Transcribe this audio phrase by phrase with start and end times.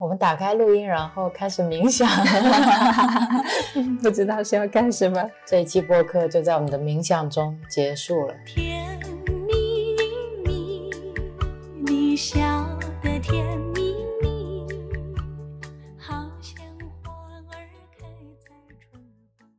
[0.00, 2.08] 我们打开录音，然后开始冥想。
[4.00, 5.30] 不知道是要干什么。
[5.44, 8.34] 这一期播客就在我们的冥想中结束了。
[8.46, 8.98] 甜
[9.46, 9.94] 蜜
[10.42, 10.90] 蜜，
[11.84, 12.40] 你笑
[13.02, 13.44] 得甜
[13.74, 14.66] 蜜蜜，
[15.98, 16.64] 好像
[17.04, 17.12] 花
[17.50, 17.60] 儿
[17.98, 18.06] 开
[18.40, 18.48] 在
[18.80, 19.02] 春
[19.38, 19.50] 风。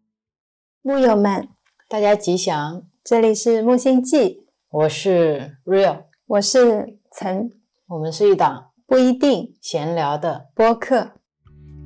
[0.81, 1.49] 木友们，
[1.87, 7.51] 大家吉祥，这里是木星记，我是 Real，我是岑，
[7.89, 10.49] 我们是一档不一定闲聊的。
[10.53, 11.11] 播客。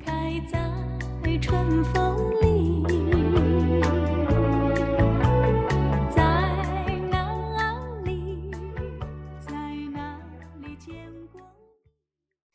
[0.03, 0.57] 开在
[1.39, 2.83] 春风里，
[6.09, 6.23] 在
[7.11, 7.29] 哪
[8.03, 8.49] 里，
[9.39, 9.53] 在
[9.93, 10.19] 哪
[10.63, 10.95] 里见
[11.31, 11.39] 过？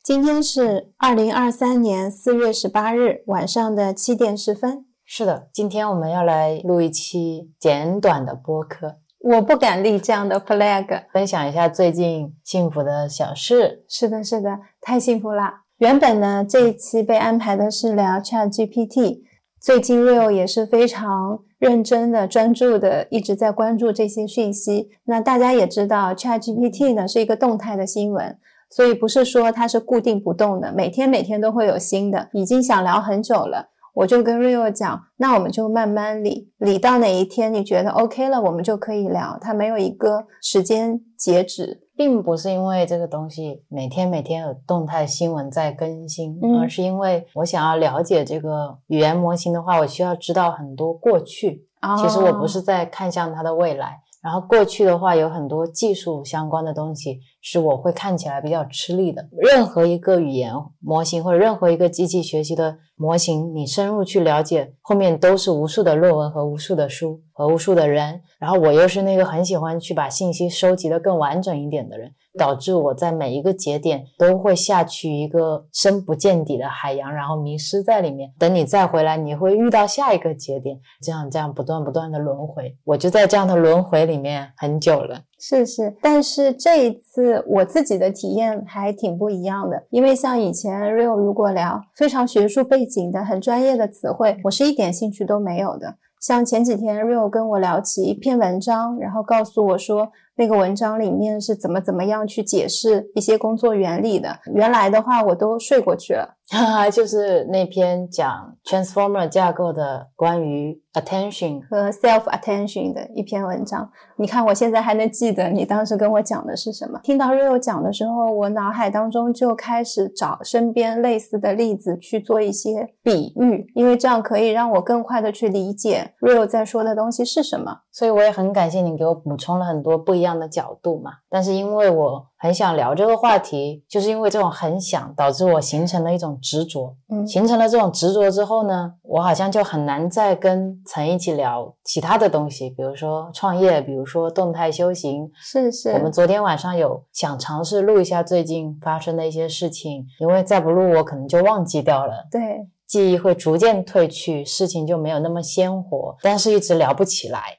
[0.03, 4.85] 今天是二零二三年四月十八日晚上的七点十分。
[5.05, 11.05] 是的，今天我们要来录一期简短的播客，我不敢立这样的 flag。
[11.13, 13.85] 分享一下最近幸福的小事。
[13.87, 15.63] 是的，是的，太幸福啦！
[15.79, 19.21] 原本呢，这一期被安排的是聊 Chat GPT，
[19.61, 24.89] 最近 Real 也是非常认真的、专注的，一直在关注这些讯息。
[25.05, 28.39] 那大家也知道，Chat GPT 呢是一个动态的新闻，
[28.71, 32.29] 所以不是说它是固定不动的，每天每天都会有新的。
[32.33, 33.69] 已经想聊很久了，
[34.01, 39.37] 我就跟 Rio 讲，那我们就慢慢理，理到哪一天你觉得 OK 了，我们就可以聊。
[39.43, 41.83] 它没有一个时间截止。
[41.95, 51.67] 并不是因为这个东西每天每天有动态新闻在更新，嗯而是因为我想要了解这个语言模型的话，我需要知道很多过去。
[51.99, 59.29] 其实我不是在看向它的未来，然后过去的话有很多技术相关的东西是我会看起来比较吃力的。
[59.33, 68.21] 任何一个语言模型或者任何一个机器学习的模型，你深入去了解，后面都是无数的论文和无数的书和无数的人。
[68.39, 78.33] 然后我又是那个很喜欢去把信息收集的更完整一点的人，导致我在每一个节点都会下去一个深不见底的海洋，然后迷失在里面。
[78.39, 82.75] 等你再回来，你会遇到下一个节点，这样这样不断不断的轮回。
[82.85, 85.23] 我就在这样的轮回里面很久了。
[85.39, 95.97] 是是，但是这一次我自己的体验还挺不一样的，因为像以前 Real 如果聊非常学术背景的、很专业的词汇，我是一点兴趣都没有的。
[96.21, 106.39] 像前几天 Real 跟我聊起一篇文章，然后告诉我说那个文章里面是怎么怎么样去解释一些工作原理的，原来的话我都睡过去了。
[106.49, 113.89] 哈哈，就是那篇讲 Transformer 架构的关于 attention 和 self attention 的一篇文章。
[114.17, 116.99] 你看，我现在还能记得你当时跟我讲的是什么。
[117.05, 127.83] 听到 Rio 讲的时候，我脑海当中就开始找身边类似的例子去做一些比喻，因为这样可以让我更快的去理解 Rio 在说的东西是什么。
[127.93, 131.13] 所以我也很感谢你给我补充了很多不一样的角度嘛。
[131.29, 136.95] 但是因为我很想聊这个话题，就是因为这种很想，导致我形成了一种执着。
[137.09, 145.31] 嗯，形成了这种执着之后呢，我好像就很难再跟陈一起聊其他的东西，比如说创业，比如说动态修行。
[145.35, 152.27] 是是，我们昨天晚上有想尝试录一下最近发生的一些事情，因为再不录我可能就忘记掉了。
[152.31, 157.59] 对，记忆会逐渐褪去，事情就没有那么鲜活，但是一直聊不起来。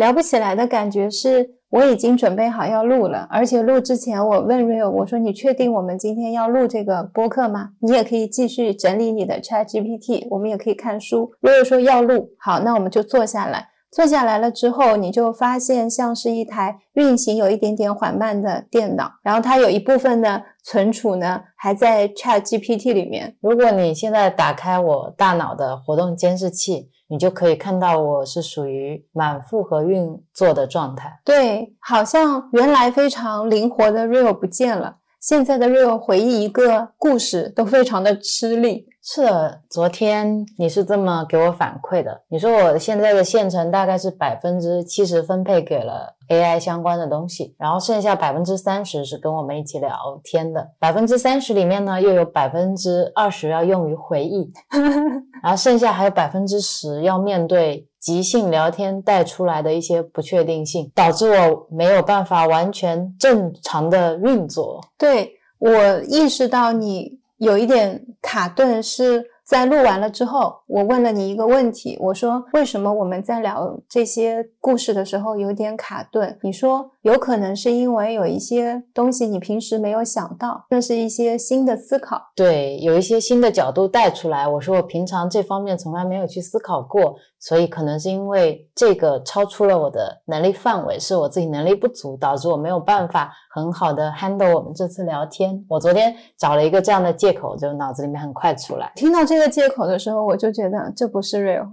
[0.00, 7.72] 聊不起来的感觉是我已经准备好要录了，而且录之前我问 Rio，我说你确定我们今天要录这个播客吗？
[7.80, 11.32] 你也可以继续整理你的 Chat GPT，我们也可以看书。
[11.42, 13.68] Rio 说要录，好，那我们就坐下来。
[13.90, 23.36] 坐下来了之后，你就发现像是一台运行有一点点缓慢的电脑，然后它有一部分的存储呢还在 Chat GPT 里面。
[23.42, 31.20] 如果你现在打开我大脑的活动监视器，你就可以看到我是属于满负荷运作的状态。
[31.24, 38.86] 对，好像原来非常灵活的 Rio 不见了，现在的 Rio 回忆一个故事都非常的吃力。
[39.02, 49.90] 是的，昨天你是这么给我反馈的，你说我现在的线程大概是百分之七十分配给了 AI 相关的东西，然后剩下百分之三十是跟我们一起聊
[50.24, 54.50] 天的，百分之三十里面呢又有百分之二十要用于回忆，
[55.42, 64.80] 然后剩下还有百分之十要面对即兴聊天带出来的一些不确定性，导致我没有办法完全正常的运作。
[64.96, 76.38] 对我意识到你有一点卡顿，是在录完了之后，我问了你一个问题，我说为什么我们在聊这些故事的时候有点卡顿。
[76.42, 82.20] 你说有可能是因为有一些东西你平时没有想到，那是一些新的思考。
[82.36, 84.46] 对，有一些新的角度带出来。
[84.46, 95.64] 我说我平常这方面从来没有去思考过，所以可能是因为这个超出了我的能力范围，是我自己能力不足，导致我没有办法很好的 handle 我们这次聊天。
[95.68, 98.92] 我昨天找了一个这样的借口，就脑子里面很快出来。
[98.94, 101.66] 听到这个借口的时候，我就觉得这不是 real，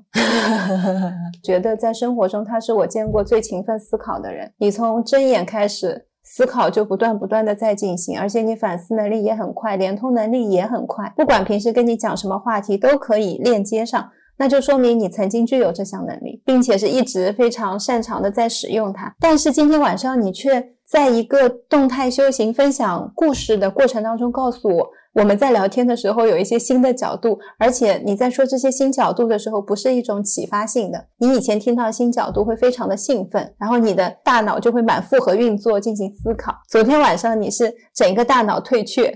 [1.44, 4.52] 觉得在生活中他是我见过最勤奋思考的人。
[4.58, 6.06] 你从睁眼开始。
[6.30, 11.10] 思考就不断不断的在进行，而且你反思能力也很快，连通能力也很快。
[11.16, 19.16] 不管平时跟你讲什么话题，都可以链接上，那就说明你曾经具有这项能力，并且是一直非常擅长的在使用它。
[19.22, 24.90] 但是今天晚上你却在一个动态修行分享故事的过程当中，告诉我。
[25.18, 31.08] 我们在聊天的时候有一些新的角度，而且你在说这些新角度的时候，不是一种启发性的。
[31.18, 36.54] 你以前听到新角度会非常的兴奋，然后你的大脑就会满负荷运作进行思考。
[36.70, 39.12] 昨天晚上你是整个大脑退却，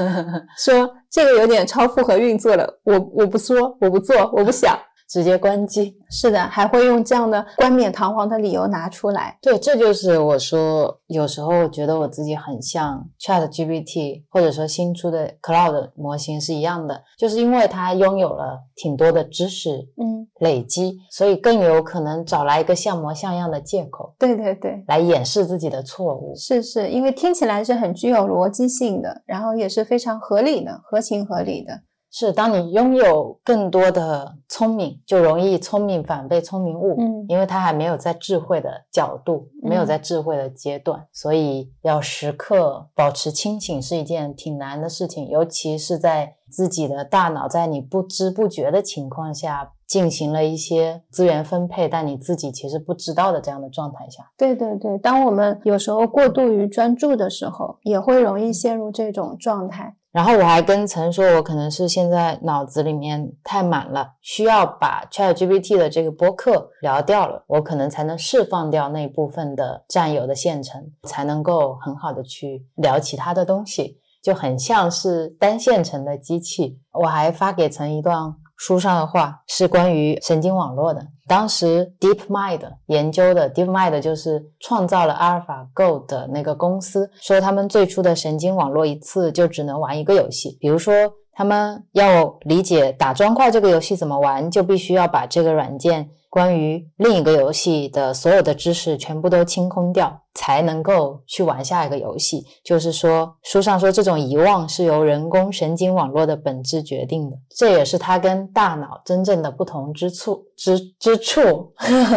[0.58, 4.78] 说这个有点超负荷运作了，我我不说，我不做，我不想。
[5.08, 9.38] 直接关机，是的，还会用这样的冠冕堂皇的理由拿出来。
[9.40, 26.34] 对，这就是我说，有时候我觉得我自己很像 Chat GPT，或者说新出的 Cloud 模型是一样的，就是因为它拥有了挺多的知识，嗯，累积，所以更有可能找来一个像模像样的借口，对对对，来掩饰自己的错误。
[26.36, 31.72] 是是，因为听起来是很具有逻辑性的，然后也是非常合理的，合情合理的。
[32.10, 36.96] 是，当你拥有更多的聪明，就容易聪明反被聪明误。
[36.98, 54.30] 嗯，因为他还没有在智慧的角度，没有在智慧的阶段，所以要时刻保持清醒是一件挺难的事情，尤其是在自己的大脑在你不知不觉的情况下进行了一些资源分配，但你自己其实不知道的这样的状态下。
[54.38, 59.94] 对对对，当我们有时候过度于专注的时候，也会容易陷入这种状态。
[60.10, 76.80] 然后我还跟陈说，我可能是现在脑子里面太满了，需要把 ChatGPT 的这个播客聊掉了，我可能才能释放掉那部分的占有的线程，才能够很好的去聊其他的东西，就很像是单线程的机器。
[76.92, 78.34] 我还发给曾一段。
[78.58, 81.00] 书上的话是关于神经网络的。
[81.26, 90.58] 当时 DeepMind 研究的 DeepMind 就是创造了 AlphaGo 的那个公司，说他们最初的神经网络一次就只能玩一个游戏。
[90.60, 90.92] 比如说，
[91.32, 100.22] 他们要理解打砖块这个游戏怎么玩，就必须要把这个软件关于另一个游戏的所有的知识全部都清空掉。
[100.34, 102.44] 才能够去玩下一个游戏。
[102.64, 111.72] 就是说，书上说这种遗忘是由人工神经网络的本质决定的，这也是它跟大脑真正的不同之处之之处。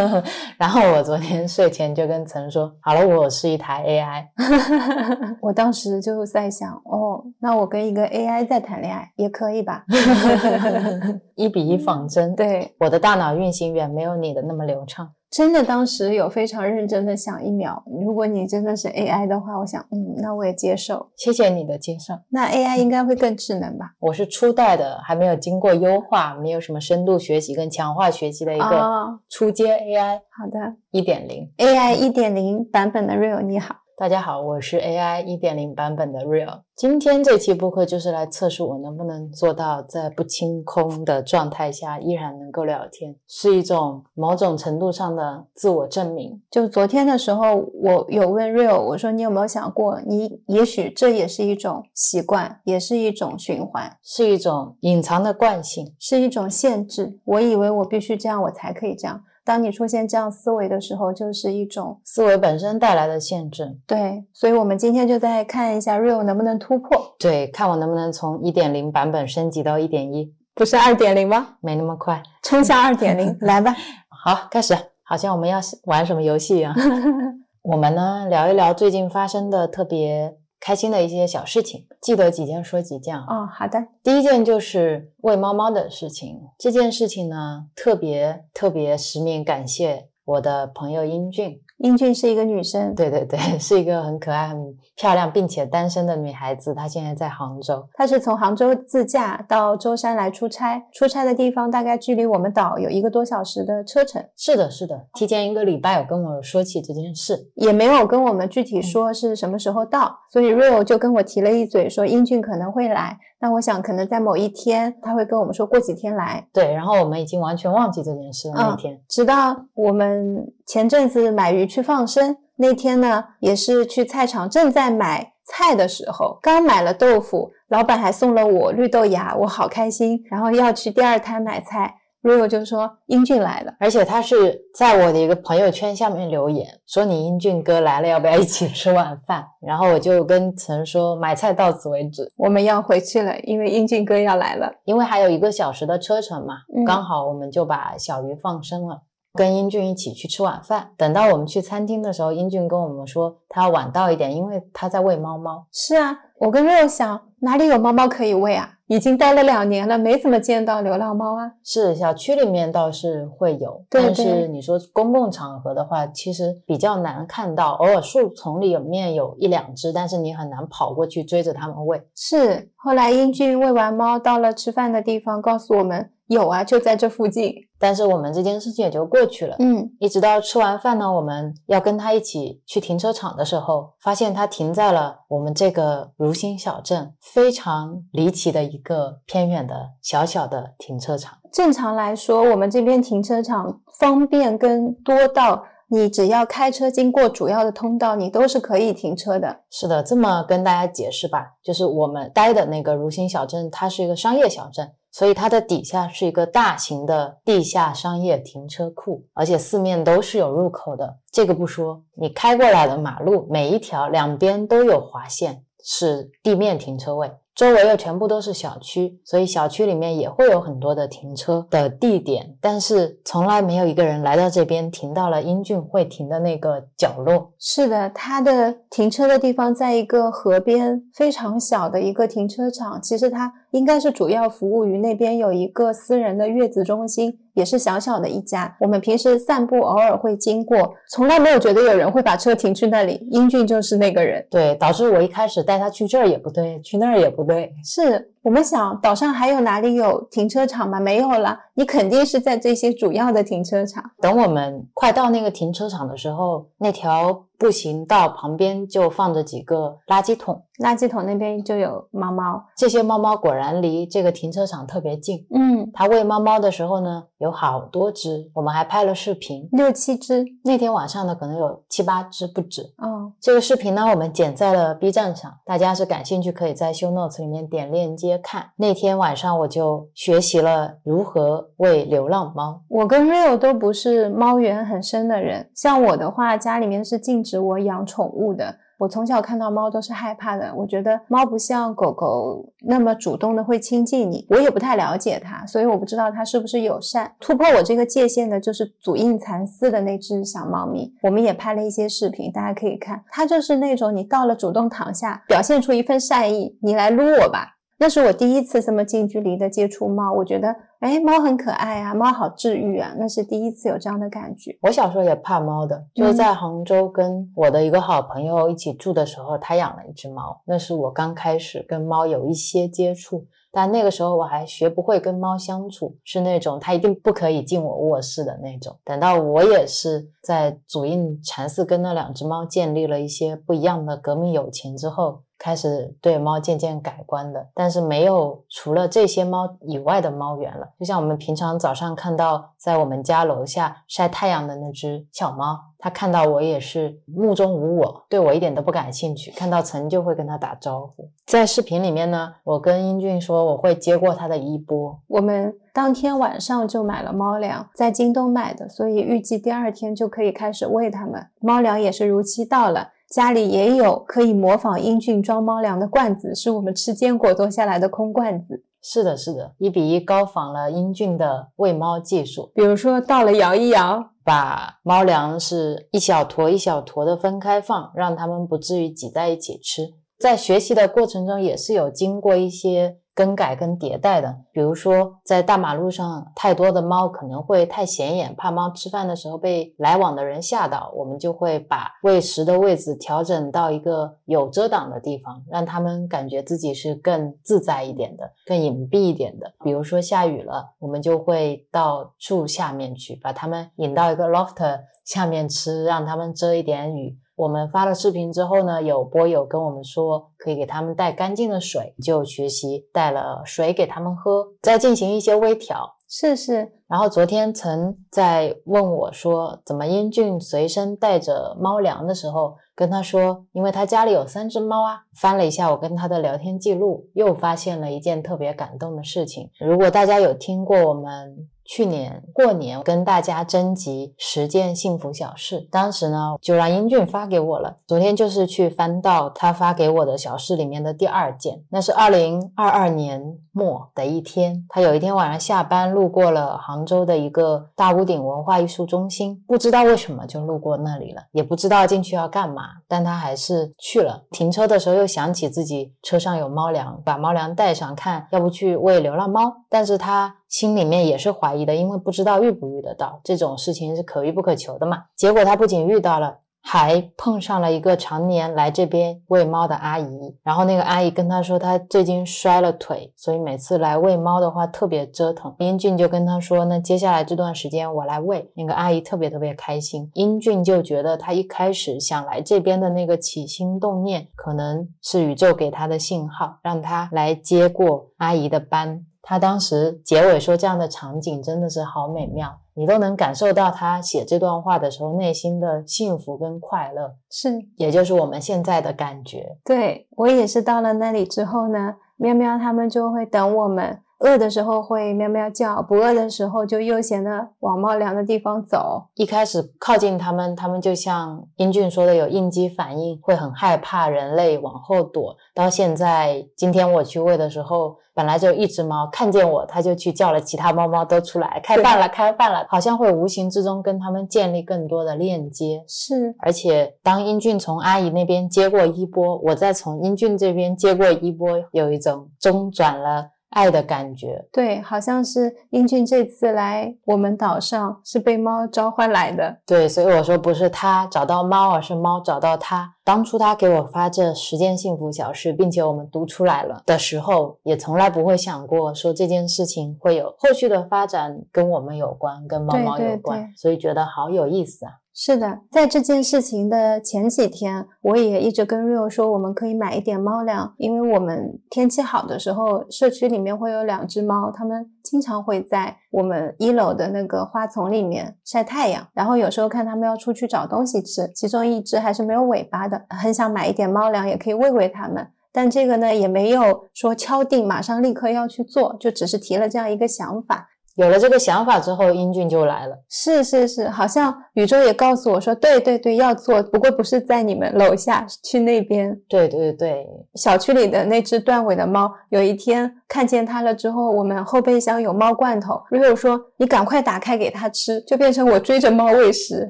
[0.57, 4.25] 然后我昨天睡前就跟曾说：“好了，我是一台 AI。
[5.41, 9.83] ”我当时就在想，哦，那我跟一个 AI 在谈恋爱也可以吧？
[11.35, 12.35] 一比一仿真。
[12.35, 15.11] 对，我的大脑运行远没有你的那么流畅。
[15.31, 21.09] 真的，当时有非常认真的想一秒，如果你真的是 AI 的话，我想，嗯，那我也接受。
[21.15, 22.13] 谢谢你的接受。
[22.27, 23.93] 那 AI 应该会更智能吧？
[23.99, 30.19] 我是初代的，还没有经过优化，没有什么深度学习跟强化学习的一个初阶 AI。
[30.37, 33.77] 好的，一点零 AI 一点零版本的 Real，你好。
[34.01, 36.61] 大家好，我是 AI 一点零版本的 Real。
[36.75, 46.41] 今天这期播客就是来测试我能不能做到在不清空的状态下依然能够聊天，是一种某种程度上的自我证明。
[46.49, 57.19] 就昨天的时候，我有问 Real，我说你有没有想过，你也许这也是一种习惯，也是一种循环，是一种隐藏的惯性，是一种限制。
[57.23, 59.21] 我以为我必须这样，我才可以这样。
[59.43, 63.77] 当你出现这样思维的时候，就是一种思维本身带来的限制。
[63.87, 67.15] 对，所以我们今天就再看一下 Real 能不能突破。
[67.17, 71.55] 对，看我能不能从一点零版本升级到一点一，不是二点零吗？
[71.61, 73.75] 没那么快，冲向二点零， 来吧。
[74.09, 74.77] 好，开始。
[75.03, 76.73] 好像我们要玩什么游戏一样。
[77.63, 80.37] 我们呢，聊一聊最近发生的特别。
[80.61, 83.25] 开心的一些小事情，记得几件说几件啊。
[83.27, 83.85] 哦，好的。
[84.03, 91.59] 第一件就是喂猫猫的事情，这件事情呢，特别特别实名感谢我的朋友英俊。
[91.83, 94.57] 英俊是一个女生，对 对对，是一个很可爱、很
[94.95, 96.73] 漂亮，并且单身的女孩子。
[96.73, 104.23] 她现在在杭州，她是从杭州自驾到舟山来出差，出差的地方大概距离我们岛有一个多小时的车程。
[104.37, 113.17] 是的，是的，提前一个礼拜有跟我说起这件事，也没有跟我们具体说是什么时候到，所以 Real 就跟我提了一嘴，说英俊可能会来。
[113.41, 118.53] 那我想可能在某一天他会跟我们说过几天来，对，然后我们已经完全忘记这件事了。
[118.55, 130.23] 那天，直到我们前阵子买鱼去放生那天呢，也是去菜场正在买菜的时候，刚买了豆腐，老板还送了我绿豆芽，我好开心。
[130.29, 131.95] 然后要去第二摊买菜。
[132.23, 139.43] Rio 就说英俊来了，而且他是在我的一个朋友圈下面留言说你英俊哥来了，要不要一起吃晚饭？
[139.59, 149.01] 然后我就跟陈说买菜到此为止，我们要回去了，因为英俊哥要来了，因为还有一个小时的车程嘛，刚好我们就把小鱼放生了，
[149.33, 150.91] 跟英俊一起去吃晚饭。
[150.95, 155.65] 等到我们去餐厅的时候，英俊跟我们说他要晚到一点，因为他在喂猫猫。
[155.71, 158.77] 是啊，我跟 Rio 想哪里有猫猫可以喂啊？
[158.85, 161.51] 已经待了两年了，没怎么见到流浪猫啊。
[161.63, 167.71] 是小区里面倒是会有，但是你说公共场合的话，其实比较难看到。
[167.73, 171.99] 偶尔树丛里面有一两只，但是你很难跑过去追着它们喂。
[172.15, 177.53] 是后来英俊喂完猫，到了吃饭的地方，告诉我们有啊，就在这附近。
[177.77, 179.55] 但是我们这件事情也就过去了。
[179.59, 191.37] 嗯，一直到吃完饭呢，我们要跟他一起去停车场的时候，发现他停在了我们这个如新小镇非常离奇的一个偏远的小小的停车场。
[191.51, 199.61] 正常来说，我们这边停车场方便跟多到你只要开车经过主要的通道，你都是可以停车的。
[199.69, 204.93] 是的，这么跟大家解释吧，就是我们待的那个如新小镇，它是一个商业小镇。
[205.11, 211.17] 所以它的底下是一个大型的地下商业停车库，而且四面都是有入口的。
[211.31, 217.31] 这个不说，你开过来的马路每一条两边都有划线，是地面停车位。
[217.53, 227.51] 周围又全部都是小区，所以小区里面也会有很多的停车的地点，但是从来没有一个人来到这边停到了英俊会停的那个角落。
[227.59, 233.01] 是的，它的停车的地方在一个河边，非常小的一个停车场。
[233.01, 237.37] 其实它应该是主要服务于那边有一个私人的月子中心。
[237.53, 243.27] 也是小小的一家，我们平时散步偶尔会经过，从来没有觉得有人会把车停去那里。
[243.29, 248.31] 英俊就是那个人，对，导致我一开始带他去这儿也不对，去那儿也不对，是。
[248.43, 250.99] 我们想岛上还有哪里有停车场吗？
[250.99, 254.03] 没有了，你肯定是在这些主要的停车场。
[254.19, 262.63] 等我们快到那个停车场的时候，那条步行道旁边就放着几个垃圾桶，垃圾桶那边就有猫猫。
[262.75, 265.45] 这些猫猫果然离这个停车场特别近。
[265.53, 270.43] 嗯，它喂猫猫的时候呢，有好多只，我们还拍了视频，六七只。
[270.63, 272.81] 那天晚上呢，可能有七八只不止。
[272.97, 278.30] 哦，这个视频呢，我们剪在了 B 站上，大家是感兴趣可以在 Show Notes 里面点链接。
[278.31, 282.81] 接看那天晚上，我就学习了如何喂流浪猫。
[282.87, 288.77] 我跟 Rio 都不是猫缘很深的人，像我的话，家里面是禁止我养宠物的。
[288.99, 294.45] 我从小看到猫都是害怕的，我觉得猫不像狗狗那么主动的会亲近你。
[294.47, 297.33] 我也不太了解它，所以我不知道它是不是友善。
[297.39, 303.23] 突破我这个界限的就是祖印蚕丝的那只小猫咪，我们也拍了一些视频，大家可以看。
[303.31, 307.77] 它就是那种你到了主动躺下，表现出一份善意，你来撸我吧。
[308.01, 314.75] 那是我第一次这么近距离的接触猫，我觉得，哎，猫很可爱啊，猫好治愈啊，那是第一次有这样的感觉。
[314.81, 328.97] 我小时候也怕猫的，就是在杭州跟我的一个好朋友一起住的时候，他养了一只猫，那是我刚开始跟猫有一些接触，但那个时候我还学不会跟猫相处，是那种它一定不可以进我卧室的那种。
[329.03, 335.43] 等到我也是在祖印禅寺跟那两只猫建立了一些不一样的革命友情之后。
[335.63, 340.89] 开始对猫渐渐改观的，但是没有除了这些猫以外的猫源了。
[340.99, 349.51] 就像我们平常早上看到在我们家楼下晒太阳的那只小猫，它看到我也是目中无我，对我一点都不感兴趣。
[349.51, 351.29] 看到陈就会跟它打招呼。
[351.45, 355.19] 在视频里面呢，我跟英俊说我会接过它的衣钵。
[355.27, 361.45] 我们当天晚上就买了猫粮，在京东买的，所以预计第二天就可以开始喂它们。
[361.59, 363.09] 猫粮也是如期到了。
[363.31, 368.83] 家里也有可以模仿英俊装猫粮的罐子，是我们吃坚果多下来的空罐子。
[369.01, 372.71] 是的，是的，一比一高仿了英俊的喂猫技术。
[372.75, 380.09] 比如说，到了摇一摇，把猫粮是一小坨一小坨的分开放，让它们不至于挤在一起吃。
[380.37, 383.20] 在学习的过程中，也是有经过一些。
[383.33, 399.71] 更改跟迭代的，比如说在大马路上太多的猫可能会太显眼，怕猫吃饭的时候被来往的人吓到，我们就会把喂食的位置调整到一个有遮挡的地方，让它们感觉自己是更自在一点的、更隐蔽一点的。
[399.83, 407.37] 比如说下雨了，我们就会到树下面去，把它们引到一个 loft 下面吃，让它们遮一点雨。
[407.61, 416.15] 我们发了视频之后呢，有波友跟我们说可以给他们带干净的水，就学习带了水给他们喝，再进行一些微调。
[416.27, 425.19] 是是，然后昨天曾在问我说，怎么英俊随身带着猫粮的时候，跟他说，因为他家里有三只猫啊。
[425.39, 429.69] 翻了一下我跟他的聊天记录，又发现了一件特别感动的事情。
[429.79, 431.69] 如果大家有听过我们。
[431.91, 437.97] 去年过年跟大家征集十件幸福小事，当时呢就让英俊发给我了。
[438.07, 444.85] 昨天就是去翻到他发给我的小事里面的第二件，那是二零二二年末的一天。
[444.87, 454.45] 他有一天晚上下班路过了杭州的一个大屋顶文化艺术中心，不知道为什么就路过那里了，也不知道进去要干嘛，但他还是去了。
[454.51, 460.55] 停车的时候又想起自己车上有猫粮，把猫粮带上，看要不去喂流浪猫，但是他。
[460.71, 465.25] 心里面也是怀疑的，因为不知道遇不遇得到这种事情是可遇不可求的嘛。
[465.35, 470.55] 结果他不仅遇到了，还碰上了一个常年来这边喂猫的阿姨。
[470.63, 475.75] 然后那个阿姨跟他说，他最近摔了腿，所以每次来喂猫的话特别折腾。
[475.79, 478.71] 英俊就跟他说，那接下来这段时间我来喂。
[478.75, 480.31] 那个阿姨特别特别开心。
[480.35, 489.25] 英俊就觉得他一开始想来这边的那个起心动念，可能是宇宙给他的信号，让他来接过阿姨的班。
[489.41, 499.77] 他当时结尾说这样的场景真的是好美妙，你都能感受到他写这段话的时候内心的幸福跟快乐，是，也就是我们现在的感觉。
[499.83, 504.21] 对我也是到了那里之后呢，喵喵他们就会等我们。
[504.43, 509.23] 饿的时候会喵喵叫，不饿的时候就悠闲的往猫粮的地方走。
[509.35, 515.55] 一开始靠近他们，他们就像英俊说的有应激反应，会很害怕人类，往后躲。
[515.75, 526.03] 到现在，今天我去喂的时候，本来就一只猫看见我，它就去叫了其他猫猫都出来，开饭了，开饭了，好像会无形之中跟它们建立更多的链接。
[526.07, 533.49] 是，而且当英俊从阿姨那边接过衣钵，我再从英俊这边接过衣钵，有一种中转了。
[533.71, 543.13] 爱的感觉，对，好像是英俊这次来我们岛上是被猫召唤来的，对，所以我说不是他找到猫，而是猫找到他。
[543.23, 555.13] 当初他给我发这十件幸福小事，并且我们读出来了的时候，也从来不会想过说这件事情会有后续的发展，跟我们有关，跟猫猫有关，所以觉得好有意思啊。
[555.33, 580.89] 是的，在这件事情的前几天，我也一直跟 Rio 说，我们可以买一点猫粮，因为我们天气好的时候，社区里面会有两只猫，它们经常会在我们一楼的那个花丛里面晒太阳，然后有时候看它们要出去找东西吃，其中一只还是没有尾巴的，很想买一点猫粮，也可以喂喂它们，但这个呢，也没有说敲定马上立刻要去做，就只是提了这样一个想法。
[581.15, 583.15] 有了这个想法之后，英俊就来了。
[583.29, 589.37] 是是是，好像宇宙也告诉我说，对对对，要做，不过不是在你们楼下，去那边。
[589.47, 593.13] 对对对，小区里的那只断尾的猫，有一天。
[593.27, 595.93] 看见它了之后，我们后备箱有猫罐头。
[596.09, 599.89] Rio 说：“你赶快打开给它吃。”就变成我追着猫喂食。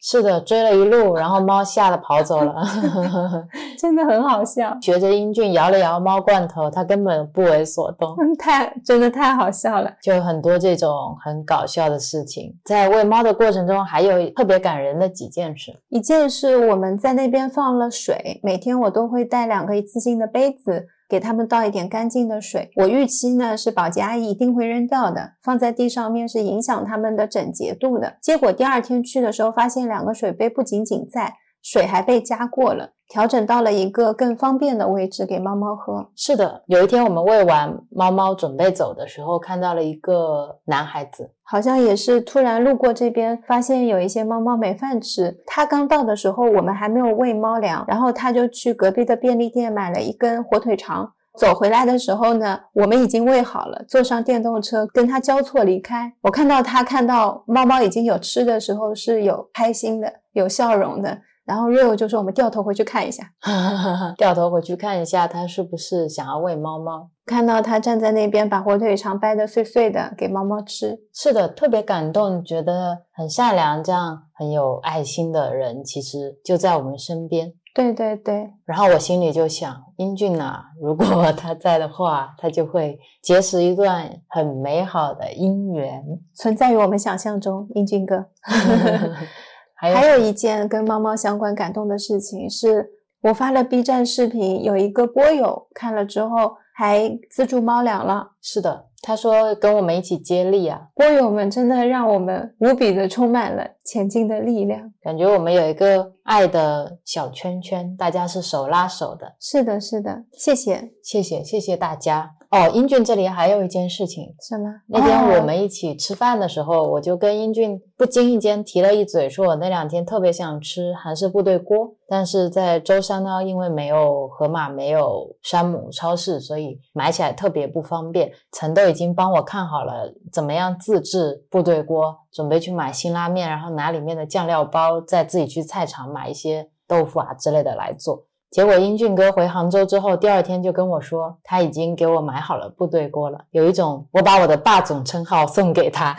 [0.00, 2.54] 是的，追了一路，然后猫吓得跑走了
[3.78, 4.74] 真的很好笑。
[4.80, 8.16] 学着英俊摇了摇猫罐头，它根本不为所动。
[8.18, 10.88] 嗯太真的太好笑了，就很多这种
[11.22, 12.58] 很搞笑的事情。
[12.64, 15.78] 在喂猫的过程中，还有特别感人的几件事。
[15.88, 20.86] 一件是我们在那边放了水，每天我都会带两个一次性的杯子。
[21.10, 22.70] 给他们倒一点干净的水。
[22.76, 28.18] 我预期呢是保洁阿姨一定会扔掉的，放在地上面是影响他们的整洁度的。
[28.20, 31.32] 结果第二天去的时候，发现两个水杯不仅仅在，
[31.70, 32.90] 水还被加过了。
[33.10, 36.10] 调整到了一个更方便的位置给猫猫喝。
[36.14, 45.38] 是的，有一天我们喂完猫猫准备走的时候，看到了一个男孩子，好像也是突然路过这边，发现有一些猫猫没饭吃。
[45.46, 51.12] 他刚到的时候，我们还没有喂猫粮，然后他就去隔壁的便利店买了一根火腿肠。
[51.38, 56.12] 走回来的时候呢，我们已经喂好了，坐上电动车跟他交错离开。
[56.20, 61.18] 我看到他看到猫猫已经有吃的时候是有开心的，有笑容的。
[61.48, 63.24] 然后 Rio 就说：“我们掉头回去看一下，
[64.18, 67.08] 掉头回去看一下，他是不是想要喂猫猫？
[67.24, 71.00] 看到他站在那边，把火腿肠掰得碎碎的给猫猫吃。
[71.14, 77.54] 是的，特别感动，觉得很善良，这样很有爱心的人，其实就在我们身边。
[77.74, 78.50] 对对对。
[78.66, 86.02] 然后我心里就想，英俊啊，如果 他在的话，他就会结识一段很美好的姻缘，
[86.34, 88.26] 存在于我们想象中，英俊哥。
[89.78, 92.90] 还有一件跟猫猫相关感动的事情，是
[93.22, 98.32] 我发了 B 站视频，有一个波友看了之后还资助猫粮了。
[98.40, 98.86] 是的。
[99.00, 104.92] 他说跟我们一起接力啊，波友们真的让我们无比的充满了前进的力量。
[105.00, 109.36] 感觉我们有一个爱的小圈圈，大家是手拉手的。
[109.38, 110.90] 是的，是的，谢谢。
[111.00, 112.37] 谢谢，谢谢大家。
[112.50, 114.72] 哦，英俊这里还有一件事情，什么？
[114.86, 128.32] 那天我哦们一起吃饭的时候，我就跟英俊不经意间提了一嘴，说我那两天特别想吃韩式部队锅，但是在舟山呢，因为没有盒马，没有山姆超市，所以买起来特别不方便。
[128.52, 138.24] 陈都已经帮我看好了怎么样自制部队锅，准备去买辛拉面，然后拿里面的酱料包，再自己去菜场买一些豆腐啊之类的来做。
[138.50, 146.16] 结果英俊哥回杭州之后，第二天就跟我说，他已经给我买好了部队锅了，有一种我把我的霸总称号送给他，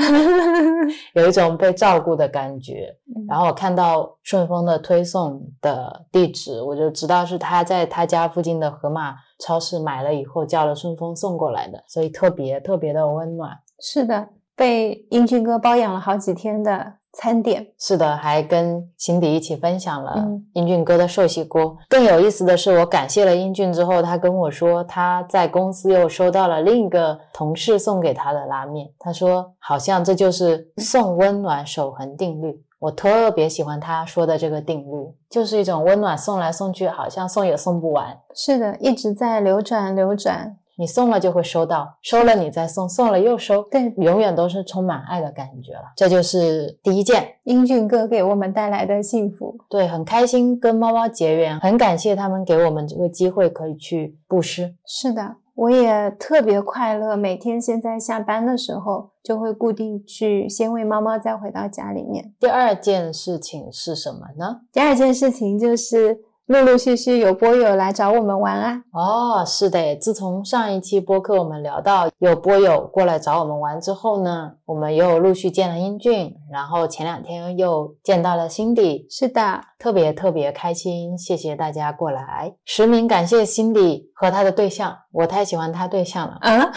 [1.15, 2.95] 有一种被照顾的感觉。
[3.15, 13.51] 嗯然后我看到顺丰的推送的地址，我就知道是他在他家附近的盒马超市买了以后叫了顺丰送过来的，所以特别特别的温暖。
[13.79, 17.67] 是的，被英俊哥包养了好几天的餐点。
[17.77, 21.75] 是的，还跟辛迪一起分享了嗯英俊哥的寿喜锅。
[21.89, 28.89] 更有意思的是，我感谢了英俊之后，他跟我说他在公司又收到了另一个同事送给他的拉面。
[28.99, 32.63] 他说好像这就是送温暖守恒定律。
[32.79, 38.17] 我特别喜欢他说的这个定律，就是一种温暖送来送去，好像送也送不完。
[38.33, 40.55] 是的，一直在流转流转。
[40.79, 45.91] 你送了就会收到，收了你再送，送了又收，更，永远都是充满爱的感觉了。
[45.97, 47.35] 这就是第一件。
[47.43, 49.57] 英俊哥给我们带来的幸福。
[49.67, 54.73] 对，很开心跟猫猫结缘，很感谢他们给我们这个机会可以去布施。
[54.85, 57.17] 是的，我也特别快乐。
[57.17, 62.33] 每天现在下班的时候，就会固定去先喂猫猫，再回到家里面。
[62.39, 64.61] 第二件事情是什么呢？
[64.71, 68.81] 第二件事情就是陆陆续续有波友来找我们玩啊。
[68.91, 86.37] 哦，是的，自从上一期播客我们聊到有波友过来找我们玩之后呢，我们又陆续见了英俊，然后前两天又见到了 Cindy，是的，特别特别开心，谢谢大家过来，实名感谢 Cindy 和他的对象，我太喜欢他对象了。
[86.41, 86.71] 啊，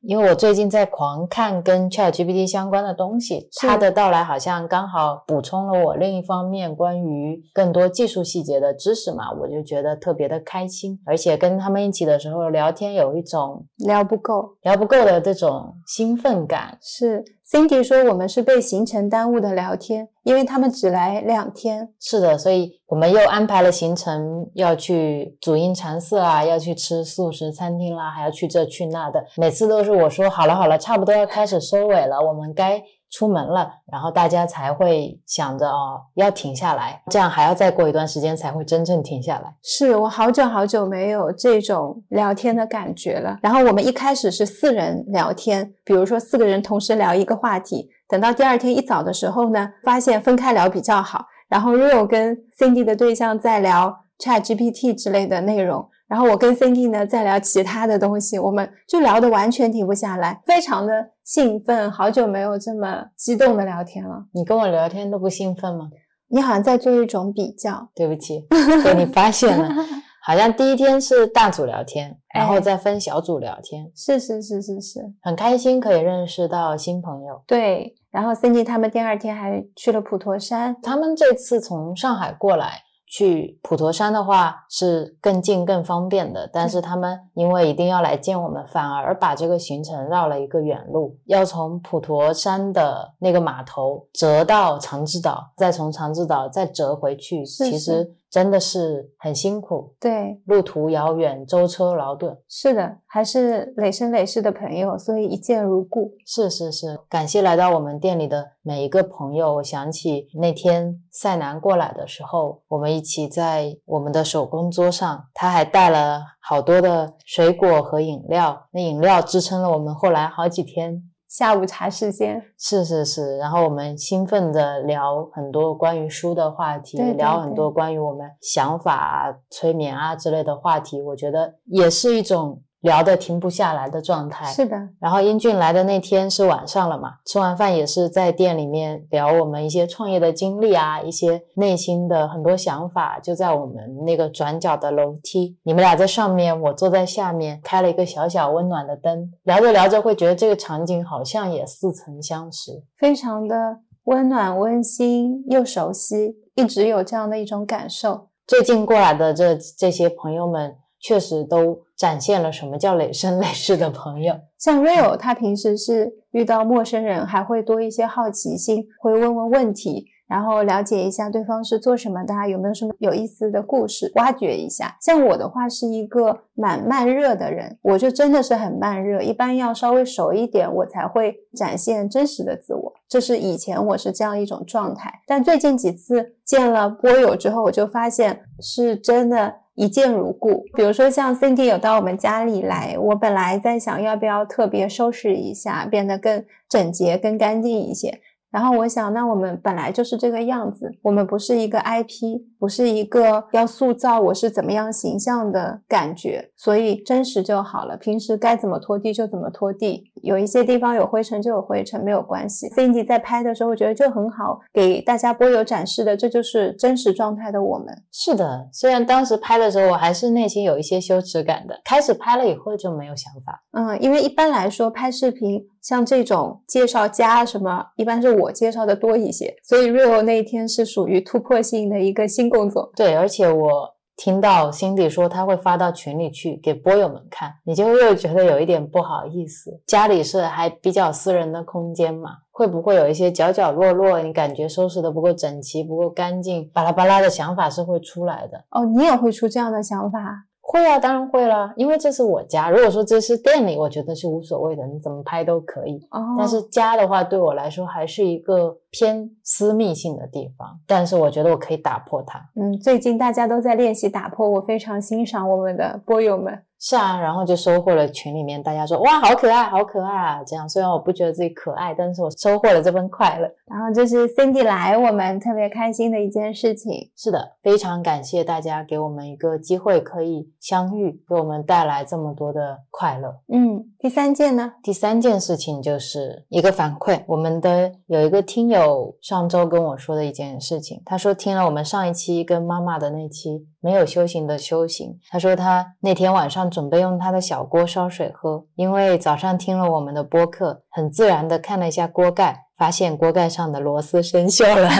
[0.00, 14.56] 因为我最近在狂看跟 ChatGPT 相关的东西，是它的到来好像刚好补充了我另一方面关于更多技术细节的知识嘛，我就觉得特别的开心，而且跟他们一起的时候聊天有一种聊不够。
[14.62, 16.78] 聊不够的这种兴奋感。
[16.80, 21.88] 是 Cindy 说我们是被行程耽误的聊天，因为他们只来两天。
[22.00, 29.24] 是的，所以我们又安排了行程，要去祖荫禅寺啊，要去吃素食餐厅啦，还要去这去那的。
[29.36, 39.54] 每次都是我说好了好了，差不多要开始收尾了，我们该出门了，然后大家才会想着哦要停下来，这样还要再过一段时间才会真正停下来。
[39.62, 43.38] 是我好久好久没有这种聊天的感觉了。
[43.42, 51.26] 然后我们一开始是四人聊天，比如说四个人同时聊一个话题，等到第二天一早的时候呢，发现分开聊比较好。
[51.48, 60.92] 然后 Rio 跟 Cindy 的对象在聊 Chat GPT 之类的内容，然后我跟 Cindy 呢在聊其他的东西，我们就聊的完全停不下来，非常的
[61.24, 64.26] 兴奋，好久没有这么激动的聊天了。
[64.32, 65.90] 你跟我聊天都不兴奋吗？
[66.28, 68.46] 你好像在做一种比较，对不起，
[68.84, 69.68] 被你发现了。
[70.26, 77.40] 好像第一天是大组聊天，然后哎再分小组聊天，是是是是是，很开心可以认识到新朋友。
[77.46, 77.94] 对。
[78.10, 82.80] 然后 Cindy 他们第二天还去了普陀山，他们这次从上海过来
[83.16, 102.36] 去普陀山的话是更近更方便的，但是他们因为一定要来见我们，反而把这个行程绕了一个远路，要从普陀山的那个码头折到长治岛，再从长治岛再折回去，其实真的是很辛苦，对，路途遥远，舟车劳顿。
[102.46, 106.12] 是的，还是累生累世的朋友，所以一见如故。
[106.26, 109.54] 是是是，感谢来到我们店里的每一个朋友。
[109.54, 121.02] 我想起那天赛南过来的时候，我们一起在我们的手工桌上，他还带了好多的水果和饮料，那饮料支撑了我们后来好几天。
[121.36, 134.46] 下午茶时间，是是是，然后我们兴奋的聊很多关于书的话题，对对聊很多关于我们想法啊、催眠啊之类的话题，我觉得也是一种聊得停不下来的状态。
[134.46, 152.84] 是的，然后英俊来的那天是晚上了嘛，吃完饭也是在店里面聊我们一些创业的经历啊，一些内心的很多想法，就在我们那个转角的楼梯，你们俩在上面，我坐在下面，开了一个小小温暖的灯，聊着聊着会觉得这个场景好像也似曾相识。
[152.98, 158.28] 非常的温暖、温馨又熟悉，一直有这样的一种感受。
[158.46, 164.34] 最近过来的这这些朋友们，确实都展现了什么叫累生 累世的朋友。
[164.58, 170.06] 像 Rio，他平时是遇到陌生人还会多一些好奇心，会问问问题。
[170.26, 174.96] 然后了解一下对方是做什么的，有没有什么有意思的故事，挖掘一下。
[175.00, 182.92] 像我的话是一个蛮慢热的人，我就真的是很慢热，一般要稍微熟一点，我才会展现真实的自我。
[183.08, 190.64] 这是以前我是这样一种状态，但最近几次见了波友之后，我就发现是真的，一见如故。
[190.74, 198.20] 比如说像 Cindy 有到我们家里来，我本来在想要不要特别收拾一下，变得更整洁、更干净一些。
[198.50, 207.96] 然后我想，那我们本来就是这个样子，我们不是一个 IP，不是一个要塑造我是怎么样形象的感觉，所以真实就好了。
[207.96, 212.68] 平时该怎么拖地就怎么拖地，有一些地方有灰尘就有灰尘，没有关系。
[212.70, 217.86] Cindy 在拍的时候，我觉得就很好，给大家播友展示的，这就是真实状态的我们。
[218.10, 223.62] 是的，虽然当时拍的时候，我还是内心有一些羞耻感的，开始拍了以后就没有想法。
[223.72, 225.66] 嗯，因为一般来说拍视频。
[225.82, 232.90] 像这种介绍家什么，一般是我介绍的多一些，所以 Real 那一天是属于突破性的一个新工作。
[232.96, 239.80] 对，而且我听到 Cindy 说他会发到群里去给波友们看，你就又觉得有一点不好意思。
[239.86, 248.64] 家里是还比较私人的空间嘛，会不会有一些角角落落，你感觉收拾的不够整齐、不够干净，巴拉巴拉的想法是会出来的。
[248.70, 250.45] 哦，你也会出这样的想法？
[250.68, 252.68] 会啊，当然会了，因为这是我家。
[252.70, 255.96] 如果说这是店里，我觉得是无所谓的，你怎么拍都可以。
[256.10, 260.68] 哦，但是家的话，对我来说还是一个偏私密性的地方。
[260.84, 262.40] 但是我觉得我可以打破它。
[262.56, 266.60] 嗯，最近大家都在练习打破，我非常欣赏我们的波友们。
[266.78, 270.44] 是啊，然后就收获了群里面大家说哇，好可爱，好可爱啊！
[270.44, 273.50] 这样虽然我不觉得自己可爱，但是我收获了这份快乐。
[273.66, 277.10] 然后就是 Cindy 来，我们特别开心的一件事情。
[277.16, 283.40] 是的，非常感谢大家给我们一个机会可以相遇，给我们带来这么多的快乐。
[283.52, 284.74] 嗯，第三件呢？
[284.82, 293.66] 第三件事情就是一个反馈，我们的有一个听友上周跟我说的一件事情，他说听了我们上一期跟妈妈的那期。
[293.80, 295.18] 没有修行的修行。
[295.28, 302.62] 他说他那天晚上准备用他的小锅烧水喝，因为早上听了我们的播客，很自然的看了一下锅盖。
[302.78, 304.90] 发现锅盖上的螺丝生锈了，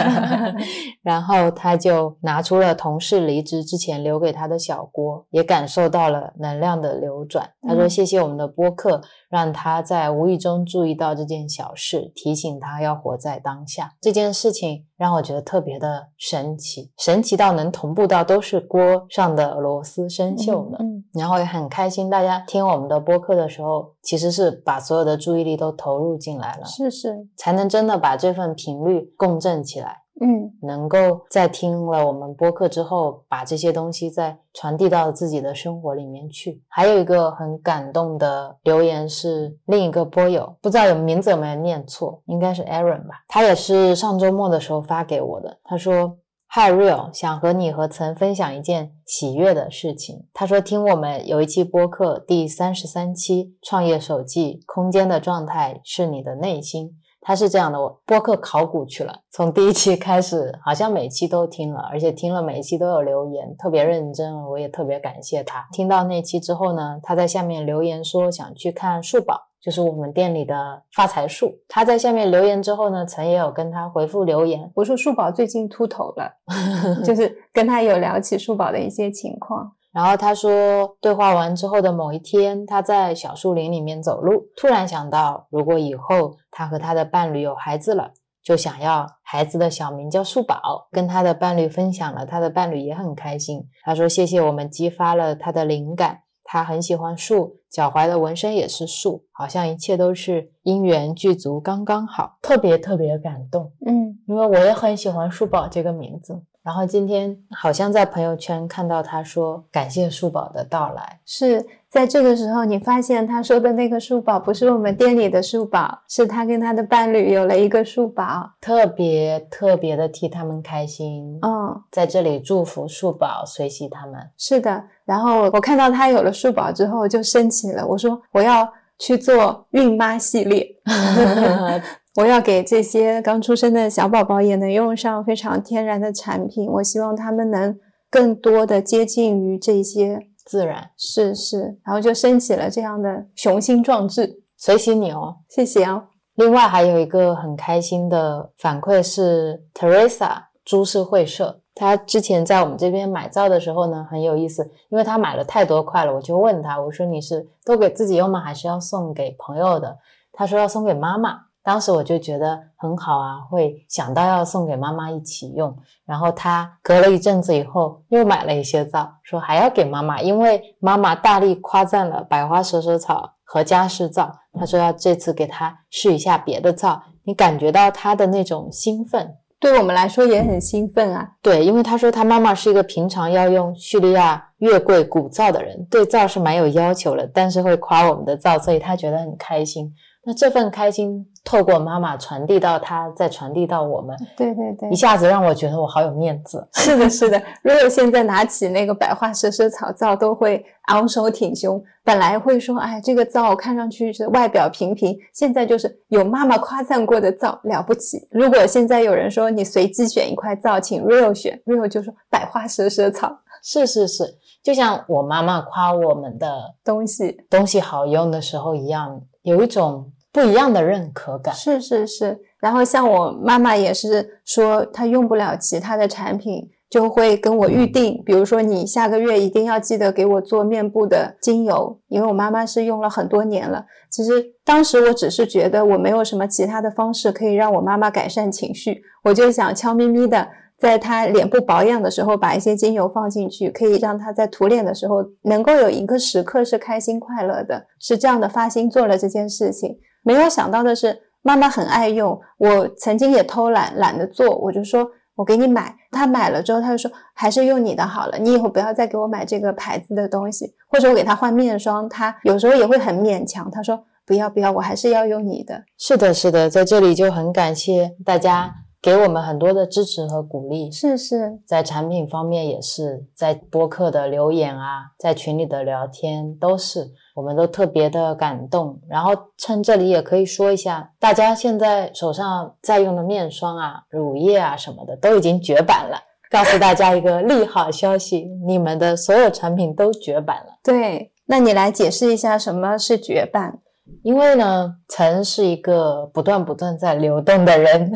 [1.03, 7.51] 然后他就拿出了同事离职之前留给他的小锅，也感受到了能量的流转。
[7.67, 20.77] 他说：“谢谢我们的播客，让他在无意中注意到这件小事，提醒他要活在当下。”这件事情让我觉得特别的神奇，神奇到能同步到都是锅上的螺丝生锈了。
[20.79, 27.67] 嗯，然后也很开心，大家听我们的播客的时候，其实是把所有的注意力都投入进来了，是是，才能。
[27.67, 36.63] 真的把这份频率共振起来，嗯，能够在听了我们播客之后，把这些东西再传递到自己的生活里面去。
[36.69, 46.17] 还有一个很感动的留言是另一个播友，不知道有名字有没有念错，应该是 Aaron 吧，他也是上周末的时候发给我的，他说。
[46.49, 50.25] Hi Real，想和你和曾分享一件喜悦的事情。
[50.33, 56.97] 他说听我们有一期播客第三十三期《创业手记》，空间的状态是你的内心。
[57.19, 65.67] 他是这样的，我播客考古去了，从第一期开始，好像每期都听了，而且听了每一期都有留言，特别认真，我也特别感谢他。
[65.73, 71.53] 听到那期之后呢，他在下面留言说想去看树宝，就是我们店里的发财树。
[71.67, 76.31] 他在下面留言之后呢，曾也有跟他回复留言，我说树宝最近秃头了，
[77.03, 79.73] 就是跟他有聊起树宝的一些情况。
[79.93, 88.11] 然后他说，对话完之后的某一天，他在小树林里面走路，突然想到，如果以后他和他的伴侣有孩子了，
[88.43, 90.87] 就想要孩子的小名叫树宝。
[90.91, 93.67] 跟他的伴侣分享了，他的伴侣也很开心。
[93.83, 106.41] 他说：“谢谢我们激发了他的灵感，他很喜欢树，脚踝的纹身也是树，好像一切都是因缘具足，刚刚好，特别特别感动。”嗯，因为我也很喜欢树宝这个名字。
[106.63, 121.39] 然后今天好像在朋友圈看到他说感谢树宝的到来，是在这个时候你发现他说的那个树宝不是我们店里的树宝，是他跟他的伴侣有了一个树宝，特别特别的替他们开心。
[121.41, 124.15] 嗯，在这里祝福树宝随喜他们。
[124.37, 128.67] 是的，然后我看到他有了树宝之后就升起了，我说我要
[128.99, 130.67] 去做孕妈系列。
[132.17, 137.77] 我要给这些刚出生的小宝宝也能用上非常天然的产品，我希望他们能
[138.09, 146.05] 更多的接近于这些自然，是是，然后就升起了这样的雄心壮志，随喜你哦，谢谢哦。
[146.35, 151.59] 另外还有一个很开心的反馈是 Teresa 株式会社。
[151.75, 159.97] 他之前在我们这边买皂的时候呢，很有意思，因为他买了太多块了，我就问他，我说你是都给自己用吗，还是要送给朋友的？
[160.31, 161.46] 他说要送给妈妈。
[161.67, 165.77] 当时我就觉得很好啊，会想到要送给妈妈一起用。
[166.05, 177.03] 然后他隔了一阵子以后又买了一些皂，说还要给妈妈，因为妈妈大力夸赞了百花蛇舌草和家事皂，他说要这次给他试一下别的皂。
[177.25, 179.35] 你感觉到他的那种兴奋。
[179.59, 181.31] 对我们来说也很兴奋啊！
[181.41, 189.91] 对，因为他说他妈妈是一个平常要用叙利亚月桂古皂的人，对皂是蛮有要求的，但是会夸我们的皂，所以他觉得很开心。
[190.27, 196.67] 那这份开心透过妈妈传递到他，再传递到我们，对对对，一下子让我觉得我好有面子。
[196.73, 197.41] 是的，是的。
[197.61, 201.81] 如果现在拿起那个百花蛇舌草皂，都会昂首挺胸。
[202.03, 208.27] 本来会说，哎，这个皂看上去是外表平平，现在就是有妈妈夸赞过的皂，了不起。
[208.29, 213.33] 如果现在有人说你随机选一块皂，请 Real 选，Real 就说百花蛇舌草。
[213.63, 214.25] 是是是，
[214.61, 220.11] 就像我妈妈夸我们的东西东西好用的时候一样，有一种。
[220.37, 233.83] 不一样的认可感是是是，然后像我妈妈也是说，她用不了其他的产品，就会跟我预定，比如说你下个月一定要记得给我做面部的精油，因为我妈妈是用了很多年了。
[234.11, 240.47] 其实当时我只是觉得我没有什么其他的方式可以让我妈妈改善情绪，我就想悄咪咪的
[240.77, 249.97] 在她脸部保养的时候把一些精油放进去，可以让她在涂脸的时候能够有一个时刻是开心快乐的，是这样的发心做了这件事情。
[250.23, 252.39] 没有想到的是，妈妈很爱用。
[252.57, 255.95] 我曾经也偷懒，懒得做，我就说我给你买。
[256.11, 258.37] 她买了之后，她就说还是用你的好了。
[258.37, 263.69] 你以后不要再给我买这个牌子的东西，或者我给她换面霜，她有时候也会很勉强。
[263.71, 265.83] 她说不要不要，我还是要用你的。
[265.97, 270.91] 是的，是的，在这里就很感谢大家给我们很多的支持和鼓励。
[270.91, 277.11] 是是，在产品方面也是，在播客的留言啊，在群里的聊天都是。
[277.35, 286.17] 我们都特别的感动，然后趁这里也可以说一下，大家现在手上在用的面霜啊、乳液啊什么的都已经绝版了。
[286.49, 290.79] 告诉大家一个利好消息， 你们的所有产品都绝版了。
[290.83, 293.79] 对，那你来解释一下什么是绝版？
[294.23, 298.11] 因为呢，陈是一个不断不断在流动的人，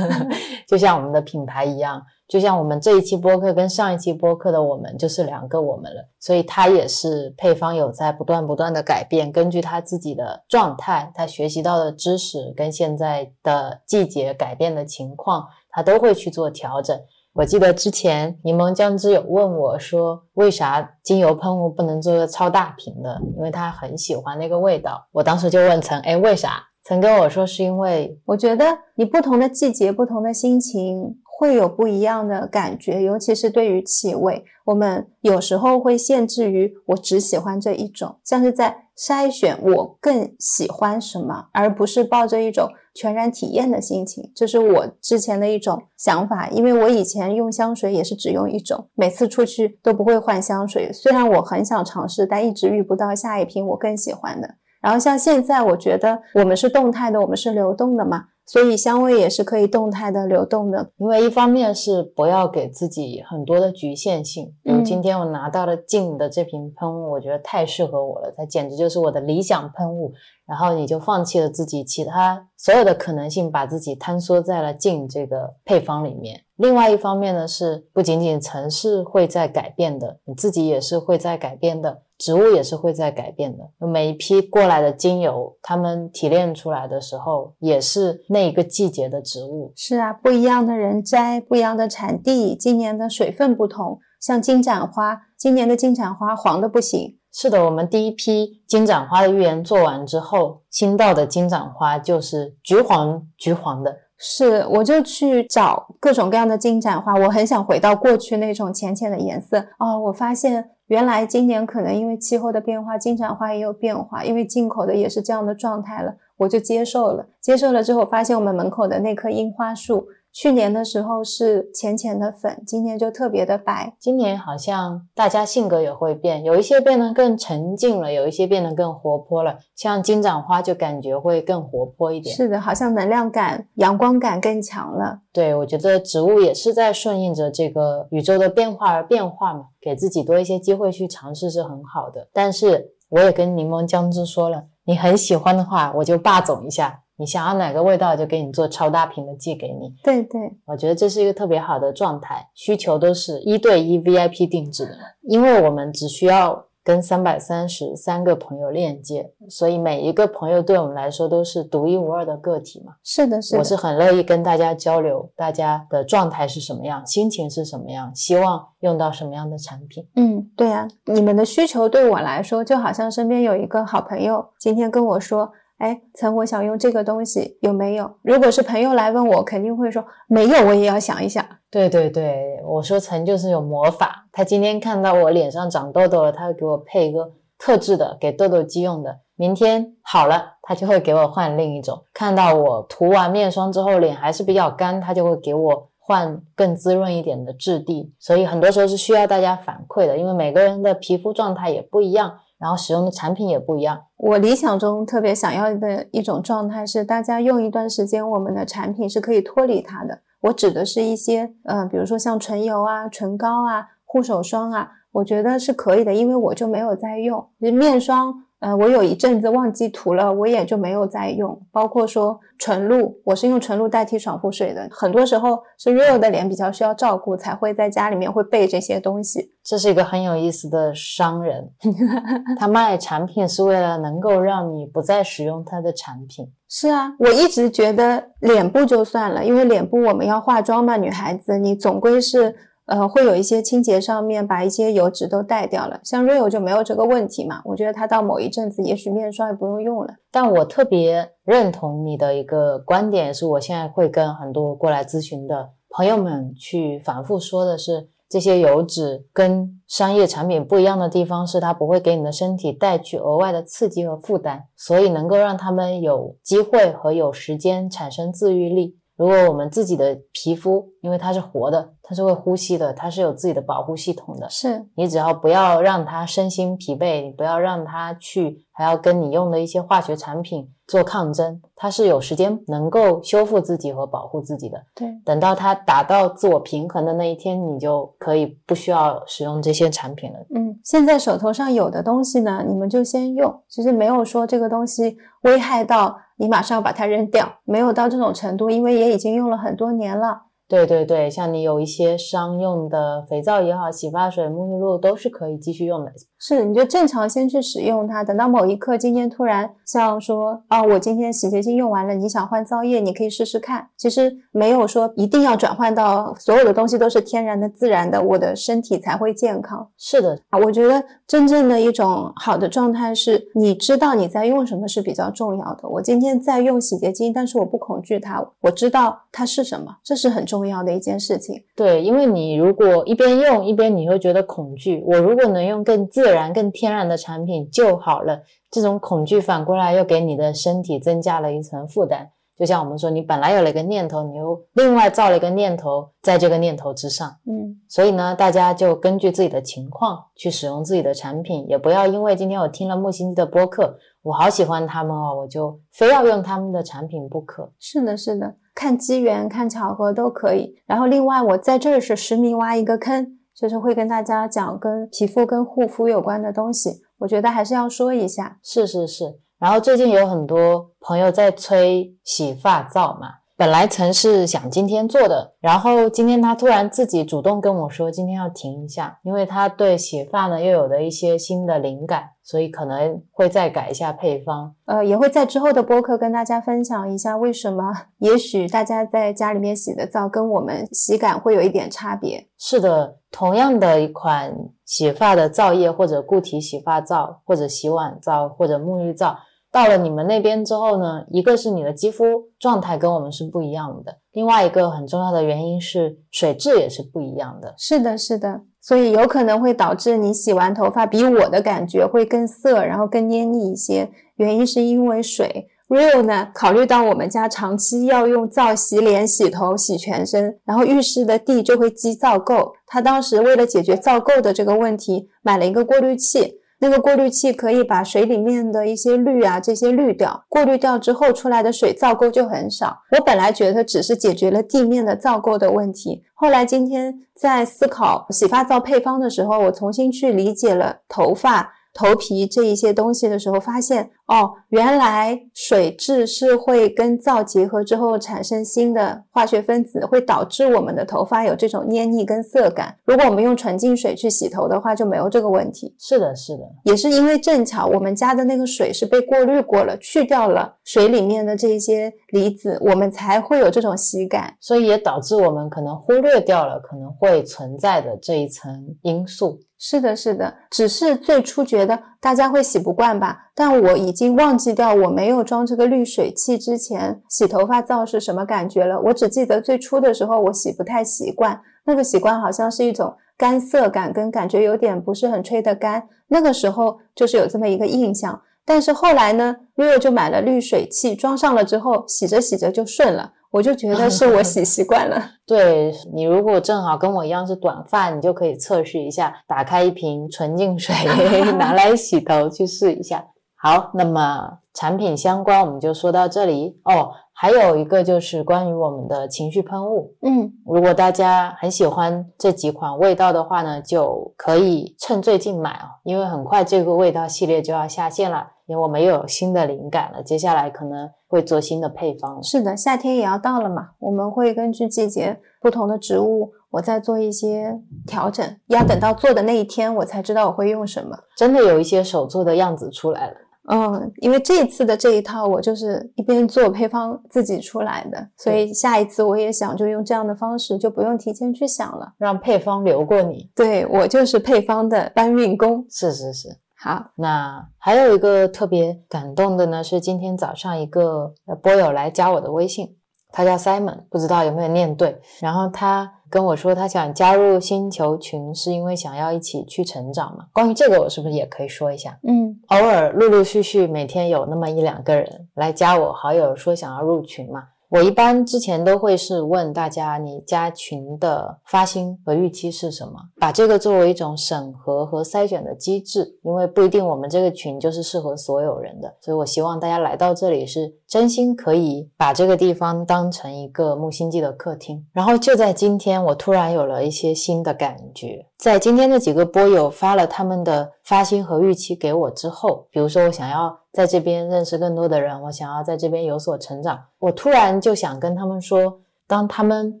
[0.66, 2.02] 就像我们的品牌一样。
[2.28, 17.00] 就像我们这一期播客跟上一期播客的我们就是两个我们了，所以他也是配方有在不断不断的改变，根据他自己的状态，他学习到的知识跟现在的季节改变的情况，他都会去做调整。
[17.36, 23.20] 我记得之前柠檬姜汁有问我说，为啥精油喷雾不能做个超大瓶的？
[23.36, 25.06] 因为他很喜欢那个味道。
[25.12, 26.62] 我当时就问曾，哎，为啥？
[26.84, 31.18] 曾跟我说是因为我觉得你不同的季节，不同的心情。
[31.38, 44.32] 会有不一样的感觉，尤其是对于气味，我们有时候会限制于我只喜欢这一种，像是在筛选我更喜欢什么，而不是抱着一种全然体验的心情。
[44.34, 50.90] 这是我之前的一种想法，因为我以前用香水也是只用一种，每次出去都不会换香水。
[50.92, 54.54] 虽然我很想尝试，但一直遇不到下一瓶我更喜欢的。
[54.80, 58.24] 然后像现在，我觉得我们是动态的，我们是流动的嘛。
[58.46, 64.54] 所以香味也是可以动态的流动的，因为一方面是不要给自己很多的局限性。
[64.62, 70.12] 比如，今天我拿到了静的这瓶喷雾，我觉得太适合我了，它简直就是我的理想喷雾。
[70.46, 76.42] 然后你就放弃了自己其他所有的可能性，把自己坍缩在了静这个配方里面。
[76.56, 82.02] 另外一方面呢，是不仅仅城市会在改变的，你自己也是会在改变的。
[82.18, 89.70] 植物也是会在改变的，每一批过来的精油，它们提炼出来的时候，也是那一个季节的植物。
[89.76, 93.98] 是啊，不一样的人摘，不一样的产地，今年的水分不同。
[94.18, 97.18] 像金盏花，今年的金盏花黄的不行。
[97.38, 103.94] 是的，我们第一批金盏花的预言做完之后，新到的金盏花就是橘黄橘黄的。
[104.16, 109.58] 是，我就去找各种各样的金盏花，我很想回到过去那种浅浅的颜色。
[109.78, 110.70] 哦，我发现。
[110.86, 117.26] 原来今年可能因为气候的变化，金盏花也有变化，因为进口的也是这样的状态了，我就接受了。
[117.40, 120.06] 接受了之后，发现我们门口的那棵樱花树。
[120.36, 123.96] 去年的时候是浅浅的粉，今年就特别的白。
[123.98, 129.56] 今年好像大家性格也会变，有一些变得更沉静了，有一些变得更活泼了。
[129.74, 132.36] 像金盏花就感觉会更活泼一点。
[132.36, 135.20] 是的，好像能量感、阳光感更强了。
[135.32, 142.28] 对，我觉得植物也是在顺应着这个宇宙的变化而变化嘛，给自己多一些机会去尝试是很好的。
[142.34, 147.04] 但是我也跟柠檬姜汁说了，你很喜欢的话，我就霸总一下。
[147.16, 149.94] 你想要哪个味道就给你做超大瓶的寄给你。
[150.02, 162.92] 对对，我觉得这是一个特别好的状态，需求都是一对一 VIP 定制的，因为我们只需要跟三百三十三个朋友链接，所以每一个朋友对我们来说都是独一无二的个体嘛。
[163.02, 170.06] 是的，是的，我是很乐意跟大家交流，大家的状态是什么样，心情是什么样，希望用到什么样的产品。
[170.14, 178.10] 嗯，对呀、你们的需求对我来说，就好像身边有一个好朋友，今天跟我说，哎，陈我想用这个东西，有没有？
[178.22, 181.44] 如果是朋友来问我，肯定会说没有，我也要想一想。
[181.70, 192.02] 对对对，我说陈就是有魔法，他今天看到我脸上长痘痘了，他会给我配一个特制的给痘痘肌用的，明天好了，他就会给我换另一种。
[192.14, 198.14] 看到我涂完面霜之后脸还是比较干，他就会给我换更滋润一点的质地。
[198.18, 204.00] 所以很多时候是需要大家反馈的，因为每个人的皮肤状态也不一样，然后使用的产品也不一样。
[204.16, 210.20] 我理想中特别想要的一种状态是，大家用一段时间，我们的产品是可以脱离它的。
[210.42, 217.46] 我指的是一些，呃，比如说像唇油啊、唇膏啊、护手霜啊，我觉得是可以的，因为我就没有在用。
[217.60, 221.60] 就面霜，呃，我有一阵子忘记涂了，我也就没有再用。
[221.70, 224.88] 包括说纯露，我是用纯露代替爽肤水的。
[224.90, 229.52] 很多时候是 real 的脸比较需要照顾，才会在家里面会备这些东西。
[229.62, 231.70] 这是一个很有意思的商人，
[232.58, 236.50] 他卖产品是为了能够让你不再使用他的产品。
[236.68, 242.56] 是啊，我一直觉得脸部就算了，因为脸部我们要化妆嘛，女孩子你总归是
[242.86, 247.60] 呃会有一些清洁上面把一些油脂都带掉了，像 Rio 就没有这个问题嘛。
[247.64, 250.14] 我觉得它到某一阵子，也许面霜也不用用了。
[250.30, 268.98] 但我特别认同你的一个观点，是我现在会跟很多过来咨询的朋友们去反复说的是，这些油脂跟商业产品不一样的地方是，它不会给你的身体带去额外的刺激和负担，所以能够让他们有机会和有时间产生自愈力。
[269.16, 284.78] 如果我们自己的皮肤，因为它是活的，它是会呼吸的，它是有自己的保护系统的，是，你只要不要让它身心疲惫，你不要让它去还要跟你用的一些化学产品做抗争，它是有时间能够修复自己和保护自己的。
[284.94, 290.38] 对，等到它达到自我平衡的那一天，你就可以不需要使用这些产品了。
[290.54, 300.42] 嗯，现在手头上有的东西呢，你们就先用，其实没有说这个东西危害到你马上把它扔掉，没有到这种程度，因为也已经用了很多年了。
[300.68, 306.12] 对对对，像你有一些商用的肥皂也好，洗发水、沐浴露都是可以继续用的。
[306.38, 313.88] 是，你就正常先去使用它，等到某一刻，今天突然像说啊，我今天洗洁精用完了，你想换皂液，你可以试试看。
[313.96, 320.58] 其实没有说一定要转换到所有的东西都是天然的、自然的，我的身体才会健康是的，啊。
[320.58, 325.88] 我觉得真正的一种好的状态是，你知道你在用什么是比较重要的。
[325.88, 331.62] 我今天在用洗洁精，但是我不恐惧它，我知道它是什么，这是很重要的一件事情。
[331.74, 342.30] 对，因为你如果一边用一边你会觉得恐惧，我如果能用更自然、更天然的产品就好了，这种恐惧反过来又给你的身体增加了一层负担。
[342.58, 347.28] 就像我们说，你本来有了一个念头，你又另外造了一个念头，在这个念头之上。
[347.46, 357.70] 嗯，所以呢，大家就根据自己的情况去使用自己的产品，也不要因为今天我听了木星的播客，我好喜欢他们哦，我就非要用他们的产品不可。
[357.78, 360.76] 是的，是的，看机缘、看巧合都可以。
[360.86, 366.90] 然后另外，我在这儿是实名挖一个坑，就是会跟大家讲跟皮肤、跟护肤有关的东西。
[367.18, 368.58] 我觉得还是要说一下。
[368.62, 384.72] 是是是，然后最近有很多朋友在催洗发皂嘛，本来曾是想今天做的，然后今天他突然自己主动跟我说，今天要停一下，因为他对洗发呢又有了一些新的灵感，所以可能会再改一下配方。
[384.84, 387.82] 呃，也会在之后的播客跟大家分享一下为什么，
[388.18, 392.46] 也许大家在家里面洗的皂跟我们洗感会有一点差别。
[392.56, 399.36] 是的，同样的一款洗发的皂液或者固体洗发皂，或者洗碗皂或者沐浴皂，
[399.72, 402.24] 到了你们那边之后呢，一个是你的肌肤
[402.60, 407.74] 状态跟我们是不一样的，另外一个很重要的原因是水质也是不一样的。
[407.76, 414.08] 是的，是的，所以有可能会导致你洗完头发比我的感觉会更涩，然后更黏腻一些。
[414.36, 415.66] 原因是因为水。
[415.88, 422.74] Real 呢，考虑到我们家长期要用皂洗脸、洗头、洗全身，然后浴室的地就会积皂垢。
[422.86, 426.54] 他当时为了解决皂垢的这个问题，买了一个过滤器。
[426.78, 432.98] 那个过滤器可以把水里面的一些氯啊这些滤掉，过滤掉之后出来的水皂垢就很少。
[433.16, 441.72] 我本来觉得只是解决了地面的皂垢的问题，后来今天在思考洗发皂配方的时候，我重新去理解了头发。
[441.96, 452.94] 头皮这一些东西的时候，发现哦，原来水质是会跟皂结合之后产生新的化学分子，会导致我们的头发有这种黏腻跟涩感。
[453.06, 455.94] 如果我们用纯净水去洗头的话，就没有这个问题。
[455.98, 464.54] 是的，是的，也是因为正巧我们家的那个水是被过滤过了，去掉了水里面的这些离子，我们才会有这种洗感。
[464.60, 469.58] 所以也导致我们可能忽略掉了可能会存在的这一层因素。
[469.78, 478.98] 是的，是的，只是最初觉得大家会洗不惯吧，但我已经忘记掉我没有装这个滤水器之前洗头发皂是什么感觉了。
[479.00, 488.40] 我只记得最初的时候我洗不太习惯，那个习惯好像是一种干涩感，跟感觉有点不是很吹得干，那个时候就是有这么一个印象。
[488.64, 493.32] 但是后来呢，Rio 就买了滤水器，装上了之后，洗着洗着就顺了。
[493.50, 495.22] 我就觉得是我 洗习惯了。
[495.46, 500.94] 对你，如果正好跟我一样是短发，你就可以测试一下，打开一瓶纯净水
[501.58, 503.24] 拿来洗头去试一下。
[503.58, 507.10] 好，那么产品相关我们就说到这里哦。
[507.38, 522.42] 还有一个就是关于我们的情绪喷雾，嗯，如果大家很喜欢这几款味道的话呢，就可以趁最近买哦，因为很快这个味道系列就要下线了，因为我们又有新的灵感了，接下来可能会做新的配方。
[522.42, 531.16] 是的，夏天也要到了嘛，我们会根据季节不同的植物，我再做一些调整，要等到做的那一天，我才知道我会用什么。
[531.36, 533.34] 真的有一些手做的样子出来了。
[533.68, 543.50] 嗯，因为这一次的这一套我就是一边做配方自己出来的，所以下一次我也想就用这样的方式，就不用提前去想了，让配方流过你。
[543.56, 545.84] 对我就是配方的搬运工。
[545.90, 546.48] 是是是，
[546.86, 552.96] 好，那还有一个特别感动的呢，是今天早上一个波友来加我的微信，
[553.32, 556.12] 他叫 Simon，不知道有没有念对，然后他。
[556.28, 560.46] 跟我说他想加入星球群，是因为想要一起去成长嘛？
[560.52, 562.18] 关于这个，我是不是也可以说一下？
[562.26, 567.62] 嗯，偶尔陆陆续续每天有那么一两个人来加我好友，说想要入群嘛。
[567.88, 573.12] 我一般之前都会是问大家，你加群的发心和预期是什么？
[573.38, 585.06] 把这个作为一种审核和筛选的机制，因为不一定我们这个群就是适合所有人的，所以我希望大家来到这里是真心可以把这个地方当成一个木星记的客厅。
[585.12, 588.44] 然后就在今天，我突然有了一些新的感觉。
[588.58, 600.00] 在今天这几个播友发了他们的发心和预期给我之后，比如说我想要在这边认识更多的人，我想要在这边有所成长，我突然就想跟他们说，当他们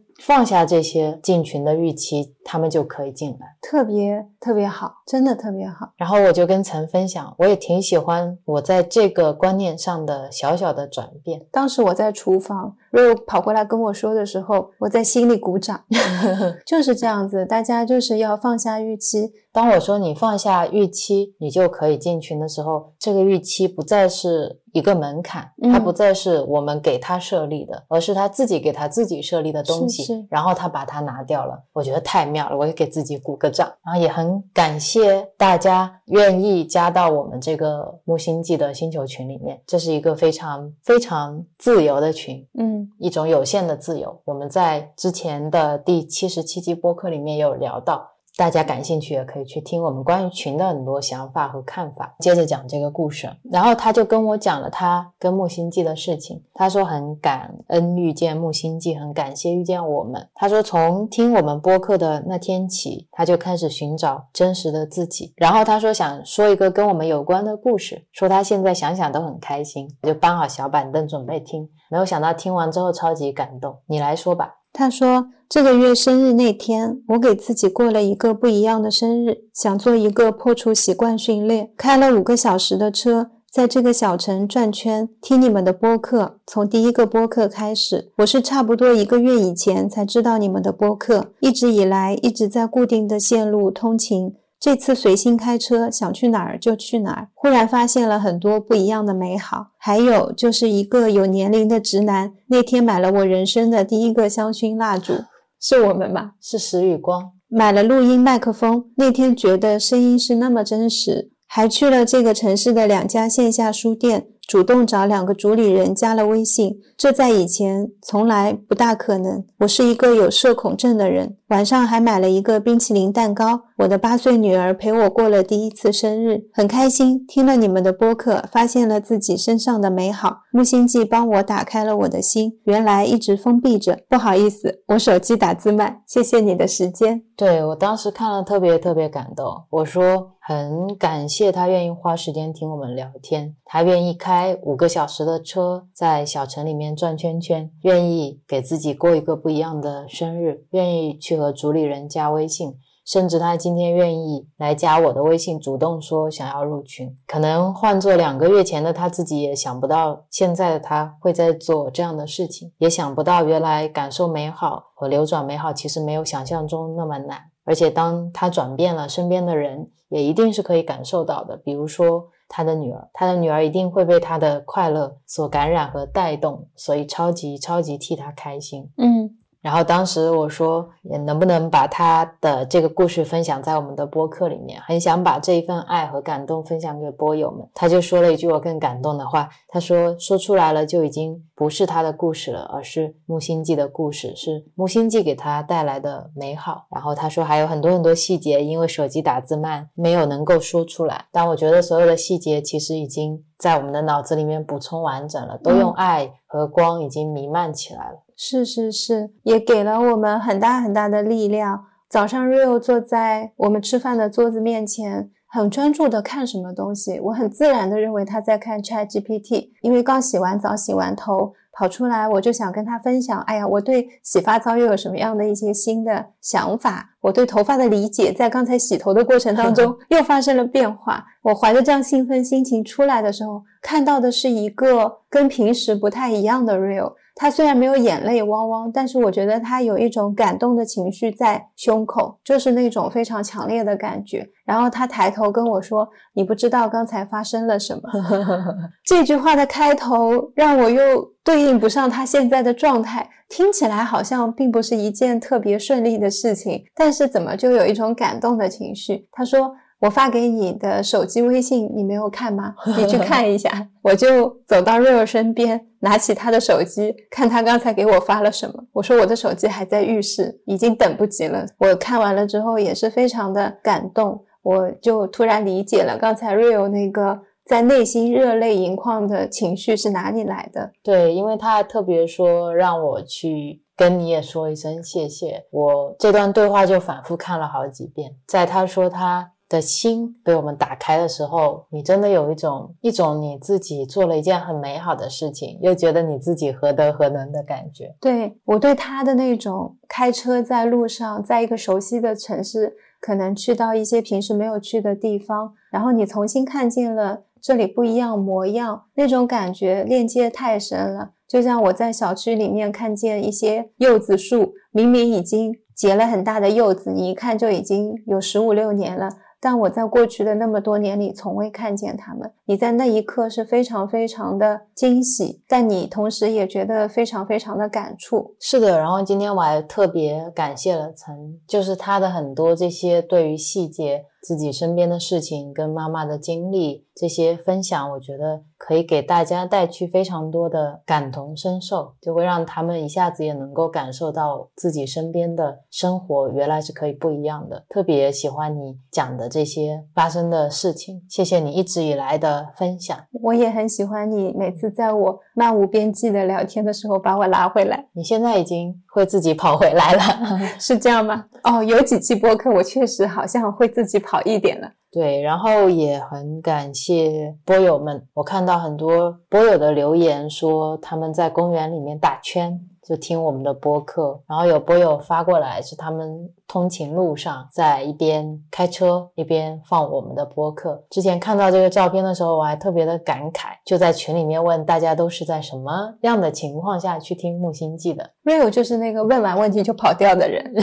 [0.18, 5.92] 放下这些进群的预期，他们就可以进来，特别特别好，真的特别好。
[5.96, 11.46] 然后我就跟陈分享，我也挺喜欢我在这个观念上的小小的转变。
[11.52, 15.84] 当时我在厨房，Rio 跑过来跟我说的时候，我在心里鼓掌。
[16.66, 19.32] 就是这样子，大家就是要放下预期。
[19.56, 31.58] 当我说你放下预期，你就可以进群的时候，这个预期不再是一个门槛，它不再是我们给他设立的，而是他自己给他自己设立的东西，是是然后他把它拿掉了。
[31.72, 33.72] 我觉得太妙了，我也给自己鼓个掌。
[33.82, 42.46] 然后也很感谢大家愿意加到我们这个木星记的星球群里面，这是一个非常非常自由的群。
[42.58, 44.20] 嗯，一种有限的自由。
[44.26, 48.06] 我们在之前的第七十七期播客里面也有聊到，
[48.36, 52.14] 大家感兴趣也可以去听我们关于群的很多想法和看法。
[52.20, 56.44] 接着讲这个故事，然后他就跟我讲了他跟木星记的事情。
[56.52, 60.28] 他说很感恩遇见木星记，很感谢遇见我们。
[60.34, 65.32] 他说从听我们播客的那天起，他就开始寻找真实的自己。
[65.36, 71.66] 然后他说想说一个跟我们有关的故事，说他现在想想都很开心，就搬好小板凳准备听。
[71.88, 74.56] 没有想到听完之后超级感动，你来说吧。
[74.78, 83.30] 他说这个月生日那天，我给自己过了一个不一样的生日，想做一个破除习惯训练，开了五个小时的车。
[83.50, 94.34] 在这个小城转圈，听你们的播客，从第一个播客开始，我是差不多一个月以前才知道你们的播客，一直以来一直在固定的线路通勤。
[94.58, 99.68] 这次随心开车，想去哪儿就去哪儿，忽然发现了很多不一样的美好。
[99.78, 105.12] 还有就是一个有年龄的直男，那天买了我人生的第一个香薰蜡烛，
[105.60, 106.32] 是我们吧？
[106.40, 119.44] 是石宇光，买了录音麦克风，那天觉得声音是那么真实，还去了这个城市的两家线下书店，主动找两个主理人加了微信，这在以前从来不大可能。
[119.58, 127.26] 我是一个有社恐症的人，晚上还买了一个冰淇淋蛋糕，我的八岁女儿陪我过了第一次生日，很开心。
[127.26, 130.38] 听了你们的播客，发现了自己身上的美好。
[130.50, 133.98] 木星记帮我打开了我的心，原来一直封闭着。
[134.08, 136.00] 不好意思，我手机打字慢。
[136.06, 137.22] 谢谢你的时间。
[137.36, 152.76] 对我当时看了特别特别感动，我说很感谢他愿意花时间听我们聊天，他愿意开五个小时的车在小城里面转圈圈，愿意给自己过一个不一样的生日，愿意去和主理人加微信。
[153.06, 157.16] 甚至他今天愿意来加我的微信，主动说想要入群。
[157.26, 167.40] 可能换做两个月前的他自己也想不到，现在的他会在做这样的事情，也想不到原来感受美好和流转美好其实没有想象中那么难。
[167.64, 171.56] 而且当他转变了，身边的人也一定是可以感受到的。
[171.56, 178.90] 比如说他的女儿，他的女儿一定会被他的快乐所感染和带动，所以超级超级替他开心。
[178.96, 179.36] 嗯。
[179.66, 180.88] 然后当时我说，
[181.24, 184.80] 能不能把他的这个故事分享在我们的播客里面？
[184.82, 187.68] 很想把这一份爱和感动分享给播友们。
[187.74, 201.24] 他就说了一句我更感动的话，他说：“说出来了就已经不是他的故事了，而是木星记的故事，是木星记给他带来的美好。”然后他说还有很多很多细节，因为手机打字慢，没有能够说出来。
[201.32, 208.22] 但我觉得所有的细节其实已经在我们的脑子里面补充完整了，都用爱和光已经弥漫起来了。
[208.36, 211.84] 是是是，也给了我们很大很大的力量。
[212.08, 217.18] 早上，Rio 坐在我们吃饭的桌子面前，很专注的看什么东西。
[217.18, 223.40] 我很自然的认为他在看 Chat GPT，因为刚洗完澡、洗完头跑出来，我就想跟他分享。
[223.42, 227.08] 哎呀，我对洗发皂又有什么样的一些新的想法？
[227.22, 231.24] 我对头发的理解，在刚才洗头的过程当中 又发生了变化。
[231.42, 237.14] 我怀着这样兴奋心情出来的时候，看到的是一个跟平时不太一样的 Rio。
[237.38, 244.48] 他虽然没有眼泪汪汪，但是我觉得他有一种感动的情绪在胸口，就是那种非常强烈的感觉。
[244.64, 248.02] 然后他抬头跟我说：“你不知道刚才发生了什么。
[249.04, 259.28] ”这句话的开头让我又对应不上他现在的状态，听起来好像并不是一件特别顺利的事情，但是怎么就有一种感动的情绪？
[259.30, 259.76] 他说。
[260.00, 262.74] 我发给你的手机微信，你没有看吗？
[262.98, 263.88] 你去看一下。
[264.02, 268.74] 我就走到瑞尔身边，拿起他的手机，看他刚才给我发了什么。
[268.92, 271.64] 我说我的手机还在浴室，已经等不及了。
[271.78, 280.92] 我看完了之后也是非常的感动，我就突然理解了刚才瑞尔那个在内心热泪盈眶的情绪是哪里来的。
[281.02, 285.64] 对，因为他特别说让我去跟你也说一声谢谢。
[285.70, 289.52] 我这段对话就反复看了好几遍，在他说他。
[289.68, 298.14] 的心被我们打开的时候，你真的有一种一种你自己做了一件很美好的事情，又觉得你自己何德何能的感觉。
[298.20, 311.30] 对我对他的那种开车在路上，在一个熟悉的城市，可能去到一些平时没有去的地方，然后你重新看见了这里不一样模样，那种感觉链接太深了。
[311.48, 319.28] 就像我在小区里面看见一些柚子树，明明已经结了很大的柚子，你一看就已经有十五六年了。
[319.66, 322.48] 但我在过去的那么多年里，从未看见他们。
[322.66, 328.54] 你在那一刻是非常非常的惊喜，但你同时也觉得非常非常的感触。
[328.60, 334.26] 是的，然后今天我还特别感谢了陈，就是他的很多这些对于细节。
[334.42, 347.84] 自己身边的事情跟妈妈的经历这些分享，我觉得可以给大家带去非常多的感同身受，就会让他们一下子也能够感受到自己身边的生活原来是可以不一样的。
[347.88, 353.18] 特别喜欢你讲的这些发生的事情，谢谢你一直以来的分享。
[353.42, 358.06] 我也很喜欢你每次在我漫无边际的聊天的时候把我拉回来。
[358.12, 360.20] 你现在已经会自己跑回来了，
[360.80, 361.46] 是这样吗？
[361.64, 364.36] 哦，有几期播客我确实好像会自己跑。
[364.46, 381.02] 一点了，对，然后也很感谢波友们，我看到很多波友的留言说他们在公园里面打圈就听我们的播客，然后有播友发过来是他们通勤路上在一边开车一边放我们的播客。
[381.08, 390.74] 之前看到这个照片的时候，我还特别的感慨，就在群里面问大家都是在什么样的情况下去听木星记的 Rio 就是那个问完问题就跑掉的人，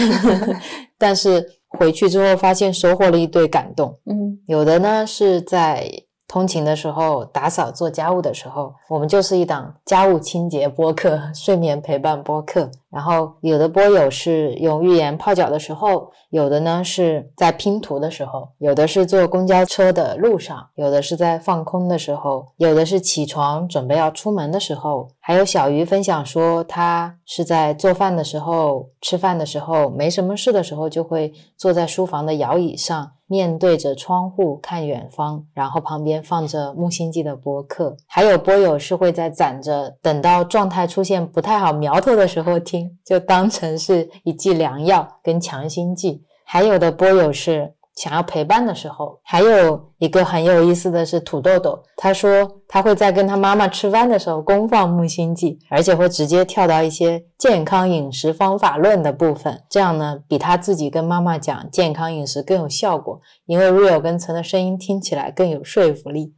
[0.98, 1.48] 但是。
[1.78, 5.90] 回去之后发现收获了一堆感动，嗯，有的呢是在
[6.34, 12.72] 通勤的时候、打扫、做家务的时候，我们就是一档家务清洁播客、 睡眠陪伴播客。
[12.90, 25.08] 然后有的播友是用浴盐泡脚的时候，有的呢是在拼图的时候，有的是坐公交车的路上，有的是在放空的时候，有的是起床准备要出门的时候。
[25.20, 33.12] 还有小鱼分享说，他是在做饭的时候、吃饭的时候、没什么事的时候，就会坐在书房的摇椅上。
[33.34, 46.24] 面对着窗户看远方，然后旁边放着木星记的播客，还有播友是会在攒着，等到状态出现不太好苗头的时候听，就当成是一剂良药跟强心剂。
[46.46, 52.60] 还有的播友是想要陪伴的时候，还有一个很有意思的是土豆豆，他说。
[52.66, 66.34] 他会在跟他妈妈吃饭的时候公放木星记，而且会直接跳到一些健康饮食方法论的部分，这样呢比他自己跟妈妈讲健康饮食更有效果，因为 Real 跟陈的声音听起来更有说服力。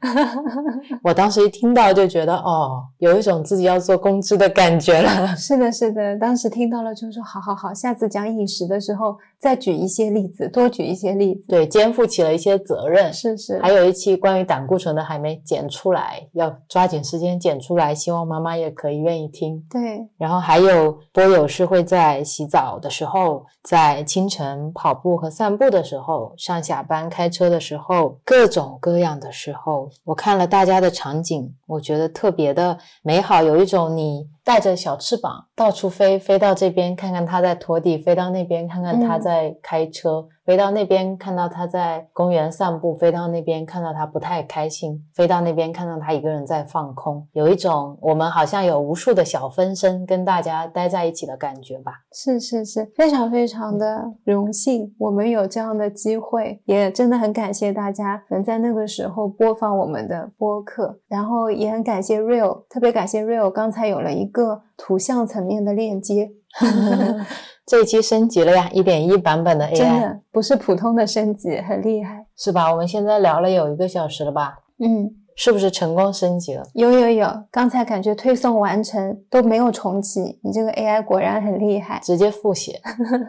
[1.03, 5.34] 我当时一听到就觉得哦，有一种自己要做公知的感觉了。
[5.38, 11.45] 是的，是的，当时听到了就说好好好，下次讲饮食的时候再举一些例子，多举一些例子。
[11.47, 13.13] 对，肩负起了一些责任。
[13.13, 16.28] 是是，还有一期关于胆固醇的还没剪出来。
[16.34, 19.64] 要抓紧时间剪出来，希望妈妈也可以愿意听。
[19.70, 34.30] 对，然后还有波友是会在洗澡的时候，在清晨跑步和散步的时候，上下班开车的时候，各种各样的时候，我看了大家的场景，我觉得特别的美好，有一种你。
[34.45, 51.93] 带着小翅膀到处飞，飞到这边看看他在拖地，飞到那边看看他在开车，飞到那边看到他在公园散步，飞到那边看到他不太开心，飞到那边看到他一个人在放空，有一种我们好像有无数的小分身跟大家待在一起的感觉吧？
[52.13, 64.36] 是是是，非常非常的荣幸，我们有这样的机会，也真的很感谢大家能在那个时候播放我们的播客，然后也很感谢 Real，特别感谢 Real，刚才有了一。
[64.36, 66.30] 个图像层面的链接，
[67.66, 72.70] 这一期升级了呀，一点一版本的 AI，真的不是普通的升级，很厉害，是吧？
[72.70, 74.60] 我们现在聊了有一个小时了吧？
[74.80, 75.22] 嗯。
[75.38, 76.64] 是不是成功升级了？
[76.76, 82.80] 有有有，刚才感觉推送完成都没有重启，你这个 AI 果然很厉害，直接复写，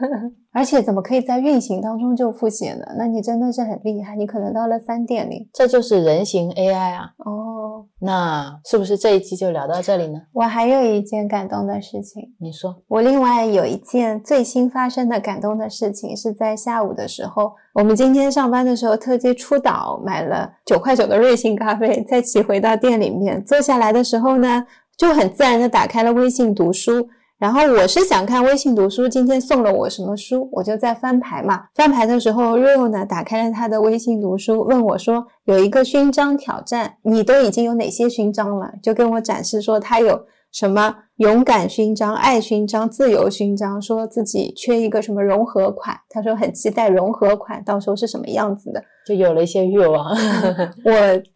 [0.55, 2.85] 而且怎么可以在运行当中就复写呢？
[2.97, 7.11] 那你真的是很厉害，你可能到了三点零，这就是人形 AI 啊。
[7.25, 7.56] 哦，
[8.01, 10.21] 那是不是这一期就聊到这里呢？
[10.33, 12.77] 我还有一件感动的事情，你说。
[12.89, 17.53] 我另外有一件最新发生的感动的事情，是在下午的时候。
[17.75, 24.67] 我们今天上班的时候特地出岛买了九块九的瑞幸咖啡，再骑回到店里面坐下来的时候呢，
[24.97, 27.09] 就很自然的打开了微信读书。
[27.39, 31.65] 然后我是想看微信读书今天送了我什么书，我就在翻牌嘛。
[31.75, 38.73] 翻牌的时候，Rio 呢打开了他的微信读书，问我说有一个勋章挑战，你都已经有哪些勋章了？
[38.83, 40.27] 就跟我展示说他有。
[40.57, 50.17] 什么勇敢勋章、爱勋章、自由勋章，说自己缺一个什么融合款，他说很期待融合款到时候是什么样子的，就有了一些欲望。
[50.83, 50.93] 我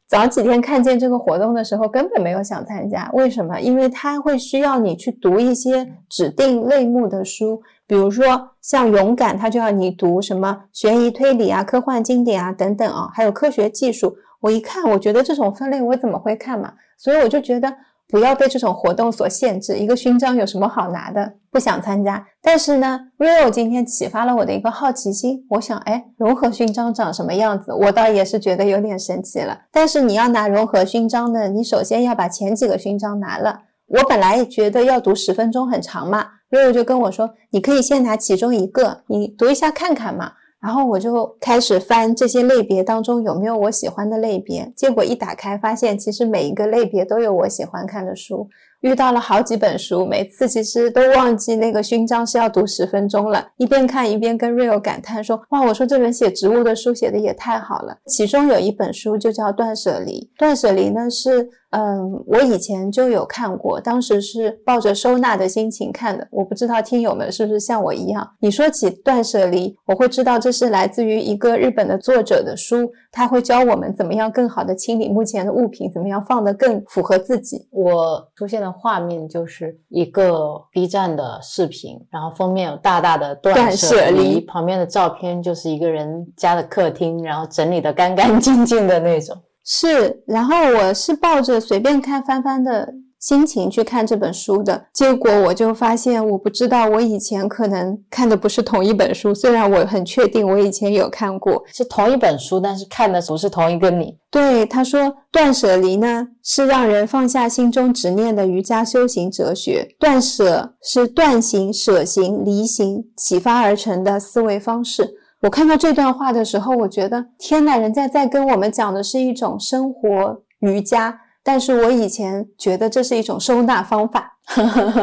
[0.09, 3.61] 早几天看见这个活动的时候，根本没有想参加，为什么？
[3.61, 14.17] 因为他会需要你去读一些指定类目的书，比如说像勇敢，他就要你读什么悬疑推理啊、科幻经典啊等等啊，还有科学技术。
[14.41, 16.73] 我一看，我觉得这种分类我怎么会看嘛？
[16.97, 17.71] 所以我就觉得。
[18.11, 19.77] 不要被这种活动所限制。
[19.77, 21.35] 一个勋章有什么好拿的？
[21.51, 22.25] 不想参加。
[22.43, 25.45] 但是呢，Rio 今天启发了我的一个好奇心。
[25.51, 27.73] 我想，哎，融合勋章长什么样子？
[27.73, 29.59] 我倒也是觉得有点神奇了。
[29.73, 33.61] 但是你要拿融合勋章呢，你首先要把前几个勋章拿了。
[33.87, 40.33] 我本来觉得要读十分钟很长嘛，Rio 就跟我说，你可以先拿其中一个，你读一下看看嘛。
[40.61, 48.49] 然后我就开始翻这些类别当中有没有我喜欢的类别，结果一打开发现，其实每一个类别都有我喜欢看的书。
[48.81, 61.49] 遇到了好几本书，每次其实都忘记那个勋章是要读十分钟了，一边看一边跟 Rio 感叹说：“哇，我说这本写植物的书写的也太好了。”其中有一本书就叫《断舍离》，断舍离呢是。
[61.71, 66.27] 嗯，我以前就有看过，当时是抱着收纳的心情看的。
[66.33, 77.69] 我不知道听友们是不是像我一样，你说起断舍离，我会知道这是来自于一个日本的作者的书，他会教我们怎么样更好的清理目前的物品，怎么样放得更符合自己。
[77.71, 89.37] 我出现的画面就是一个 B 站的视频，然后封面有大大的断舍离，旁边的照片就是一个人家的客厅，然后整理的干干净净的那种。
[89.65, 94.87] 是，然后我是抱着随便看翻翻的心情去看这本书的。
[94.95, 104.17] 结果我就发现，我不知道我以前可能看的不是同一本书，虽然我很确定我以前有看过，是同一本书，但是看的不是同一个你。
[104.31, 115.17] 对，他说断舍离呢是让人放下心中执念的瑜伽修行哲学，断舍是断行、舍行、离行启发而成的思维方式。
[115.43, 124.37] 我看到这段话的时候，我觉得天呐，人家在跟我们讲的是一种生活瑜伽，但是我以前觉得这是一种收纳方法，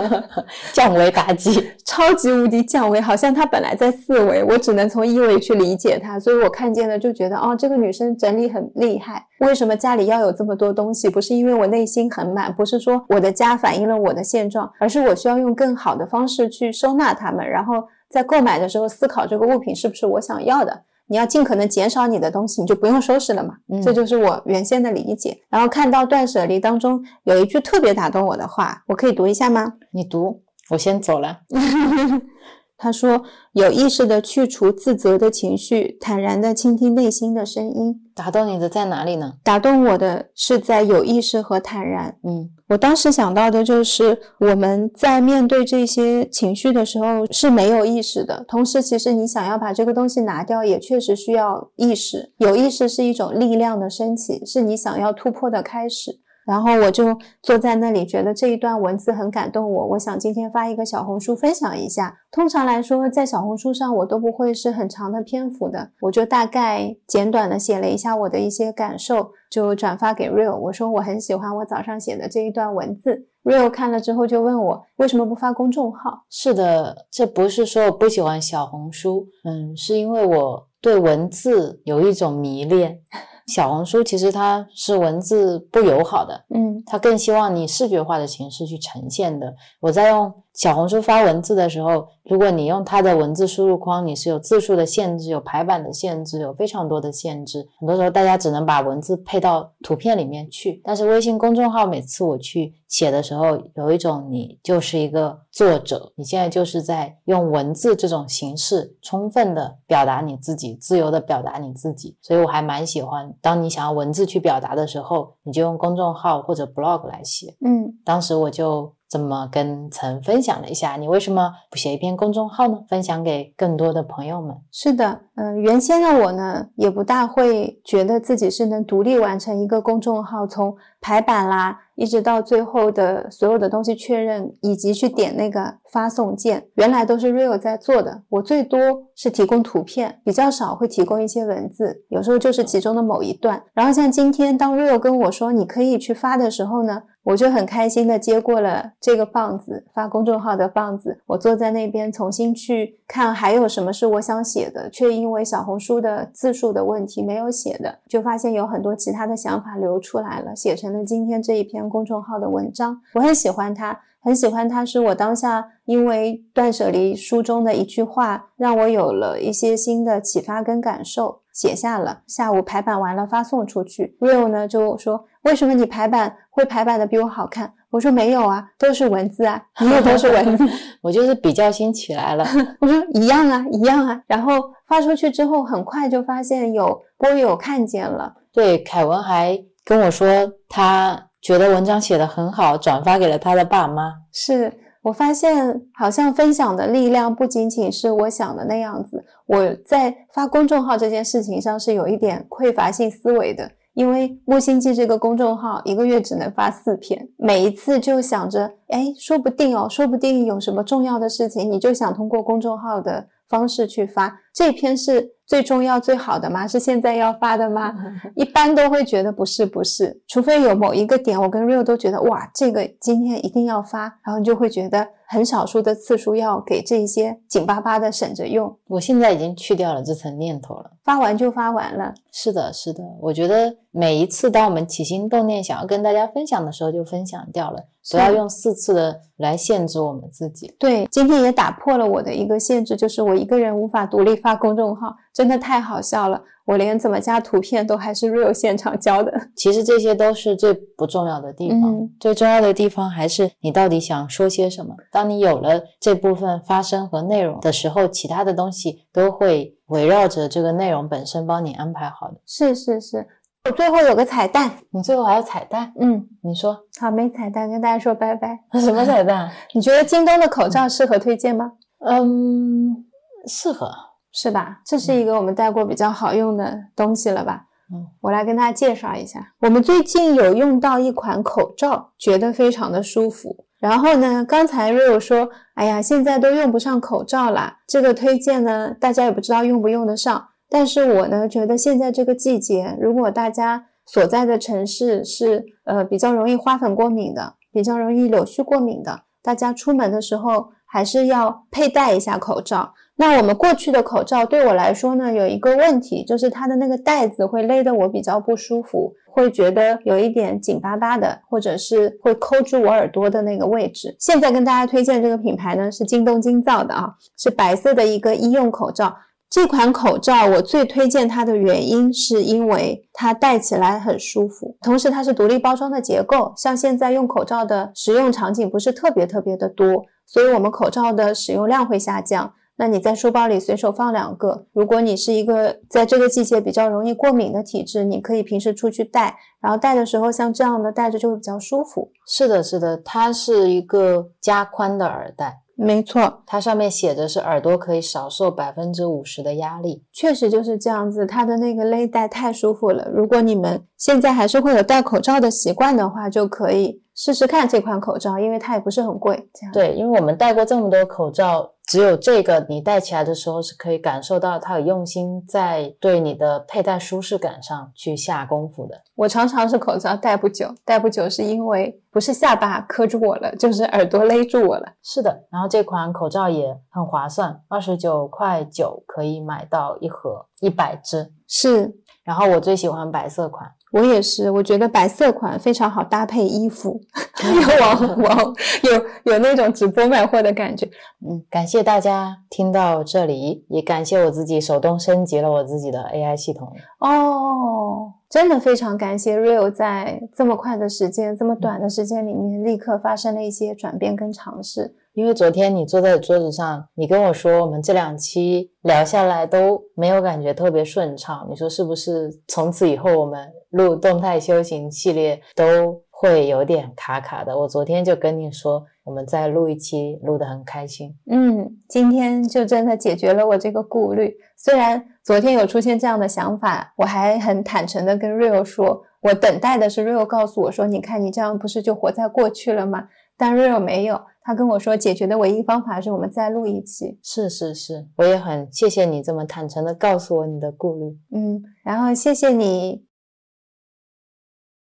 [0.74, 9.26] 降维打击， 超级无敌降维，好像它本来在四维，我只能从一维去理解它，所以我看见了就觉得哦，这个女生整理很厉害。
[9.40, 11.10] 为什么家里要有这么多东西？
[11.10, 17.84] 不是因为我内心很满，不是说我的家反映了我的现状，而是我需要用更好的方式去收纳它们，然后。
[18.10, 20.84] 在购买的时候，思考这个物品是不是我想要的。
[21.10, 23.56] 你要尽可能减少你的东西，你就不用收拾了嘛。
[23.82, 25.38] 这就是我原先的理解。
[25.50, 29.74] 然后看到断舍离当中有一句特别打动我的话，我可以读一下吗？
[29.92, 31.40] 你读，我先走了。
[32.78, 33.24] 他说
[33.54, 39.34] ：“有意识的去除自责的情绪，坦然的倾听内心的声音。”打动你的在哪里呢？
[39.44, 42.16] 打动我的是在有意识和坦然。
[42.24, 52.32] 嗯，我当时想到的就是我们在面对这些情绪的时候是没有意识的，同时其实你想要把这个东西拿掉，也确实需要意识。
[52.38, 56.20] 有意识是一种力量的升起，是你想要突破的开始。
[56.48, 59.88] 然后我就坐在那里，觉得这一段文字很感动我。
[59.88, 62.18] 我想今天发一个小红书分享一下。
[62.32, 70.58] 通常来说，在小红书上我都不会是很长的篇幅的，我就大概简短的写了一下我的一些感受，就转发给 Real。
[70.58, 73.28] 我说我很喜欢我早上写的这一段文字。
[73.44, 76.24] Real 看了之后就问我为什么不发公众号？
[76.30, 83.00] 是的，这不是说我不喜欢小红书，嗯，是因为我对文字有一种迷恋。
[83.48, 89.54] 小红书其实它是文字不友好的，嗯，它更希望你视觉化的形式去呈现的。
[89.80, 97.68] 我在用小红书发文字的时候，如果你用它的文字输入框，你是有字数的限制，有排版的限制，有非常多的限制。
[97.80, 100.82] 很多时候大家只能把文字配到图片里面去。
[100.84, 112.18] 但是微信公众号每次我去写的时候，有一种你就是一个作者，你现在就是在用文字这种形式充分的表达你自己，自由的表达你自己。
[112.20, 117.56] 所以我还蛮喜欢，当你想要文字去表达的时候，你就用公众号或者 blog 来写。
[117.64, 118.97] 嗯，当时我就。
[119.10, 122.80] 这么跟曾分享了一下，你为什么不写一篇公众号呢？
[122.90, 124.56] 分享给更多的朋友们。
[124.72, 138.24] 是的，嗯，原先的我呢，也不大会觉得自己是能独立完成一个公众号，从排版啦，一直到最后的所有的东西确认，以及去点那个发送键，原来都是 Real 在做的。
[138.28, 138.80] 我最多
[139.16, 143.64] 是提供图片，比较少会提供一些文字，有时候就是其中的某一段。
[143.74, 147.04] 然后像今天，当 Real 跟我说你可以去发的时候呢？
[147.28, 151.20] 我就很开心的接过了这个棒子，发公众号的棒子。
[151.26, 163.02] 我坐在那边重新去看还有什么是我想写的，却因为小红书的字数的问题没有写的，就发现有很多其他的想法流出来了，写成了今天这一篇公众号的文章。
[163.16, 171.42] 我很喜欢它，很喜欢它，是我当下因为断舍离书中的一句话，让我有了一些新的启发跟感受。
[171.58, 174.16] 写下了，下午排版完了发送出去。
[174.20, 180.64] Real 呢就说：“为什么你排版会排版的比我好看？”我说：“没有啊，都是文字啊，你也都是文字。
[181.02, 182.46] ”我就是比较心起来了。
[182.80, 184.54] 我说：“一样啊，一样啊。”然后
[184.88, 188.32] 发出去之后，很快就发现有播友看见了。
[188.54, 190.28] 对，凯文还跟我说，
[190.70, 194.14] 他觉得文章写的很好，转发给了他的爸妈。
[194.32, 194.72] 是。
[195.08, 199.24] 我发现，好像分享的力量不仅仅是我想的那样子。
[199.46, 215.36] 我在发公众号这件事情上是有一点匮乏性思维的，因为木星记这个公众号一个月只能发四篇，每一次就想着，哎，说不定哦，说不定有什么重要的事情，你就想通过公众号的方式去发这篇是。
[215.48, 216.68] 最重要、最好的吗？
[216.68, 217.96] 是现在要发的吗？
[218.36, 220.22] 一般都会觉得不是，不是。
[220.28, 228.78] 除非有某一个点，我跟 Real 都觉得哇，这个今天一定要发，然后你就会觉得很少数的次数要给这些紧巴巴的省着用。
[228.90, 232.14] 我现在已经去掉了这层念头了，发完就发完了。
[232.34, 233.02] 是的，是的。
[233.22, 237.86] 我觉得每一次当我们起心动念想要跟大家分享的时候，就分享掉了。
[238.10, 240.74] 不要用四次的来限制我们自己。
[240.80, 245.16] 对，今天也打破了我的一个限制，就是我一个人无法独立发公众号。
[245.34, 249.32] 真的太好笑了，我连怎么加图片都还是 real 现场教的。
[249.56, 254.96] 其实这些都是最不重要的地方，最重要的地方还是你到底想说些什么。
[255.12, 262.38] 当你有了这部分发声和内容的时候，其他的东西都会围绕着这个内容本身帮你安排好的。
[262.46, 263.28] 是是是。
[263.66, 268.58] 我最后有个彩蛋，你最后还有彩蛋，嗯，你说好，没彩蛋，跟大家说拜拜。
[268.80, 269.52] 什么彩蛋？
[269.76, 271.74] 你觉得京东的口罩适合推荐吗？
[272.00, 273.06] 嗯，
[273.46, 273.92] 适合。
[274.40, 274.80] 是吧？
[274.86, 277.64] 这是一个我们戴过比较好用的东西了吧？
[277.92, 283.66] 嗯，我来跟大家介绍一下，我们最近有用到一款口罩，觉得非常的舒服。
[283.80, 290.48] 然后呢，刚才 Rio 说，哎呀，现在都用不上口罩啦，这个推荐呢，大家也不知道用不用得上。
[290.70, 302.94] 但是我呢，觉得现在这个季节，如果大家所在的城市是呃比较容易花粉过敏的，比较容易柳絮过敏的，大家出门的时候还是要佩戴一下口罩。
[303.20, 314.16] 那我们过去的口罩对我来说呢，有一个问题，就是它的那个带子会勒得我比较不舒服，会觉得有一点紧巴巴的，或者是会抠住我耳朵的那个位置。
[314.20, 319.16] 现在跟大家推荐这个品牌呢，是京东京造的啊，是白色的一个医用口罩。
[319.50, 326.54] 这款口罩我最推荐它的原因，是因为它戴起来很舒服，同时它是独立包装的结构。
[326.56, 332.54] 像现在用口罩的使用场景不是特别特别的多，所以我们口罩的使用量会下降。
[332.80, 342.12] 那你在书包里随手放两个，如果你是一个在这个季节比较容易过敏的体质，你可以平时出去戴，然后戴的时候像这样的戴着就会比较舒服。
[342.28, 350.04] 是的，是的，它是一个加宽的耳带，没错，它上面写着是耳朵可以少受百分之五十的压力。
[350.14, 353.10] 确实就是这样子，它的那个勒带太舒服了。
[353.12, 359.50] 如果你们现在还是会有戴口罩的习惯的话，就可以试试看这款口罩，因为它也不是很贵。
[359.52, 369.02] 这样对，因为我们戴过这么多口罩，只有这个你戴起来的时候是可以感受到它有用心在对你的佩戴舒适感上去下功夫的。
[369.16, 374.94] 我常常是口罩戴不久，戴不久是因为不是下巴磕住我了，就是耳朵勒住我了。
[375.02, 381.34] 是的，然后这款口罩也很划算，二十九块九可以买到一盒一百只。
[381.48, 387.00] 是然后我最喜欢白色款，我也是，我觉得白色款非常好搭配衣服，
[387.44, 390.86] 有网网有有那种直播卖货的感觉。
[391.26, 396.72] 嗯，感谢大家听到这里，也感谢我自己手动升级了我自己的 AI 系统。
[397.00, 404.96] 哦，真的非常感谢 Rio 在这么快的时间、这么短的时间里面，立刻发生了一些转变跟尝试。
[405.18, 412.30] 因为昨天你坐在桌子上，你跟我说我们这两期聊下来都没有感觉特别顺畅，你说是不是？
[412.48, 417.58] 从此以后我们录动态修行系列都会有点卡卡的。
[417.58, 421.16] 我昨天就跟你说，我们再录一期，录得很开心。
[421.32, 424.36] 嗯，今天就真的解决了我这个顾虑。
[424.56, 433.08] 虽然昨天有出现这样的想法，我还很坦诚的跟 Rio 说，我等待的是 Rio 告诉我说，你看你这样不是就活在过去了吗？
[433.38, 437.20] 但 Rio 没有，他跟我说解决的唯一方法是我们再录一期。
[437.22, 443.06] 是是是，我也很谢谢你这么坦诚的告诉我你的顾虑，嗯，然后谢谢你，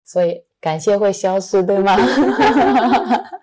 [0.04, 1.96] 所以感谢会消失，对吗？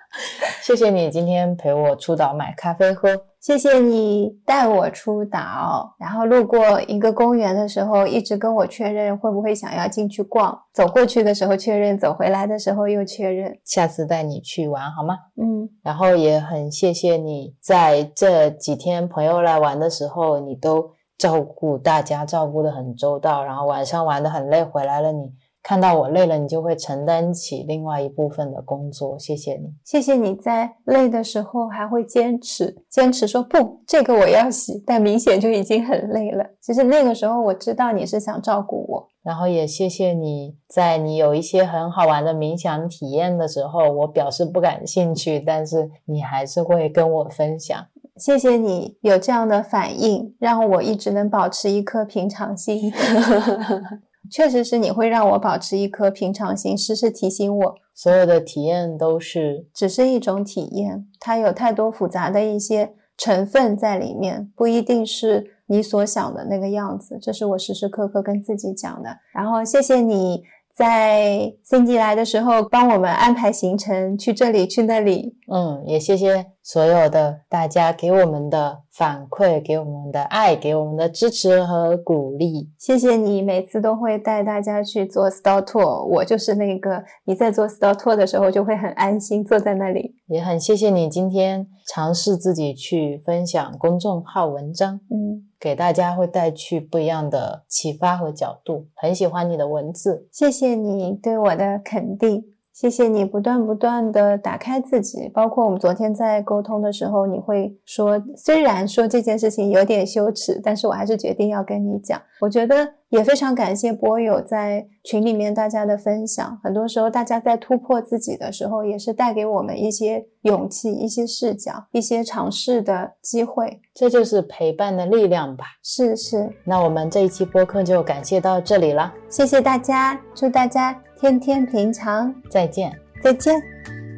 [0.68, 3.07] 谢谢你今天陪我出岛买咖啡喝。
[3.39, 10.59] 谢谢你带我出岛，然后路过一个公园的时候，一直跟我确认会不会想要进去逛。
[10.74, 13.57] 走过去的时候确认，走回来的时候又确认。
[13.63, 15.15] 下次带你去玩好吗？
[15.41, 23.41] 嗯，然后也很谢谢你在这几天朋友来玩的时候，你都照顾大家，照顾得很周到。
[23.41, 25.32] 然后晚上玩得很累，回来了你
[25.68, 29.20] 看到我累了，你就会承担起另外一部分的工作。
[29.20, 29.68] 谢谢你。
[29.84, 36.45] 谢谢你在累的时候还会坚持，坚持说不，这个我要洗，但明显就已经很累了。
[36.61, 39.09] 其实那个时候我知道你是想照顾我。
[39.22, 47.78] 然后也谢谢你在你有一些很好玩的冥想体验的时候，我表示不感兴趣，但是你还是会跟我分享。
[48.15, 52.89] 谢谢你有这样的反应，让我一直能保持一颗平常心。
[54.30, 67.17] 确实是你会让我保持一颗平常心，时时提醒我，所有的体验都是只是一种体验，它有太多复杂的一些成分在里面，不一定是你所想的那个样子。
[67.21, 69.09] 这是我时时刻刻跟自己讲的。
[69.34, 70.43] 然后谢谢你
[70.78, 75.36] 在 Cindy 来的时候帮我们安排行程，去这里去那里。
[75.51, 82.69] 嗯，也谢谢所有的大家给我们的反馈，给我们的爱，给我们的支持和鼓励。
[82.78, 90.13] 谢谢你每次都会带大家去做 store tour，我就是那个你在做 store tour 的时候就会很安心坐在那里。
[90.28, 98.88] 也很谢谢你今天尝试自己去分享公众号文章，嗯，给大家会带去不一样的启发和角度。
[98.95, 102.57] 很喜欢你的文字，谢谢你对我的肯定。
[102.80, 112.21] 谢谢你不断不断的打开自己，包括我们昨天在沟通的时候，你会说，虽然说这件事情有点羞耻，但是我还是决定要跟你讲。
[112.39, 123.82] 我觉得也非常感谢波友在群里面大家的分享，很多时候大家在突破自己的时候，也是带给我们一些勇气、一些视角、一些尝试的机会。
[123.95, 125.65] 这就是陪伴的力量吧。
[125.82, 132.95] 是是，那我们这一期播客就感谢到这里了，谢谢大家，祝大家天天平常，再见。
[133.24, 133.59] 再见。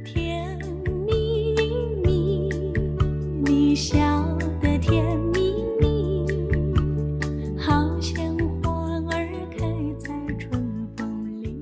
[0.03, 0.59] 甜
[1.05, 1.55] 蜜
[2.03, 2.49] 蜜，
[3.45, 3.97] 你笑
[4.59, 6.25] 得甜蜜蜜，
[7.57, 8.21] 好像
[8.61, 9.65] 花儿开
[9.97, 10.61] 在春
[10.97, 11.57] 风里。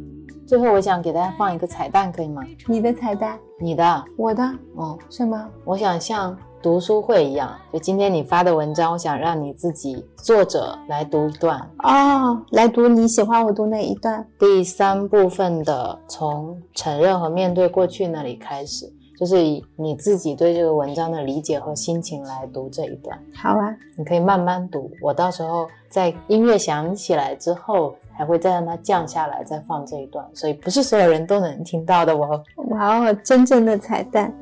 [0.48, 2.42] 最后，我想给大家放一个彩蛋，可以吗？
[2.66, 5.48] 你的彩蛋，你的，我的哦，是吗？
[5.64, 11.60] 我想像读书会一样，就今天你发的文章，我想让你自己作者来读一段。
[11.84, 14.26] 哦，来读你喜欢我读哪一段？
[14.40, 23.18] 第三部分的从承认和面对过去那里开始，就是以你自己对这个文章的理解和心情来读这一段。
[23.36, 32.44] 好啊，你可以慢慢读，我到时候在音乐响起来之后，还会再让它降下来，再放这一段，所以不是所有人都能听到的哦。
[32.70, 34.34] 哇哦，真正的彩蛋。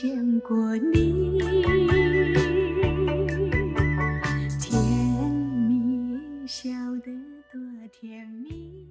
[0.00, 1.40] 见过你，
[4.60, 6.70] 甜蜜笑
[7.04, 7.10] 得
[7.52, 7.58] 多
[7.90, 8.86] 甜蜜。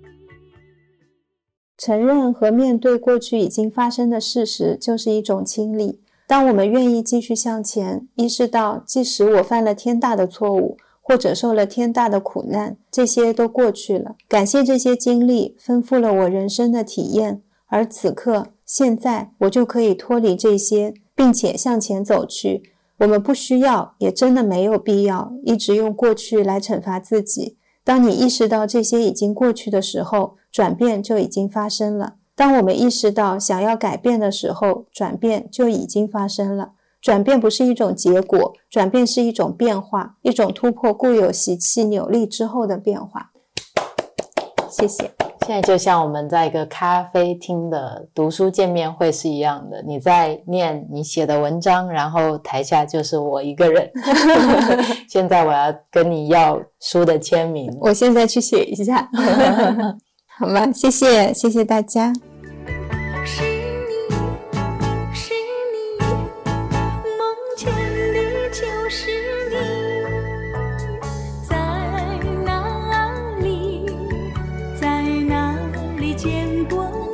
[1.78, 6.02] 承认和面对过去已经发生的事实，就是一种清理。
[6.28, 14.18] 当我们愿意继续向前，意识到即使我犯了天大的错误，或者受了天大的苦难，这些都过去了。
[14.28, 17.42] 感谢这些经历，丰富了我人生的体验。
[17.68, 22.74] 而此刻，现在我就可以脱离这些，并且向前走去。
[22.98, 27.58] 我们不需要，也真的没有必要一直用过去来惩罚自己。
[27.84, 32.16] 当你意识到这些已经过去的时候，转变就已经发生了。
[32.36, 36.74] 当我们意识到想要改变的时候，转变就已经发生了。
[37.00, 43.32] 转变不是一种结果，转变是一种变化，一种突破固有习气扭力之后的变化。
[44.70, 45.12] 谢谢。
[45.48, 53.90] 现在就像我们在一个咖啡厅的读书见面会是一样的，你在念你写的文章，然后台下就是我一个人。
[55.08, 57.74] 现在我要跟你要书的签名。
[57.80, 59.10] 我现在去写一下，
[60.38, 60.70] 好吗？
[60.74, 62.12] 谢谢，谢谢大家。
[76.38, 77.07] 烟波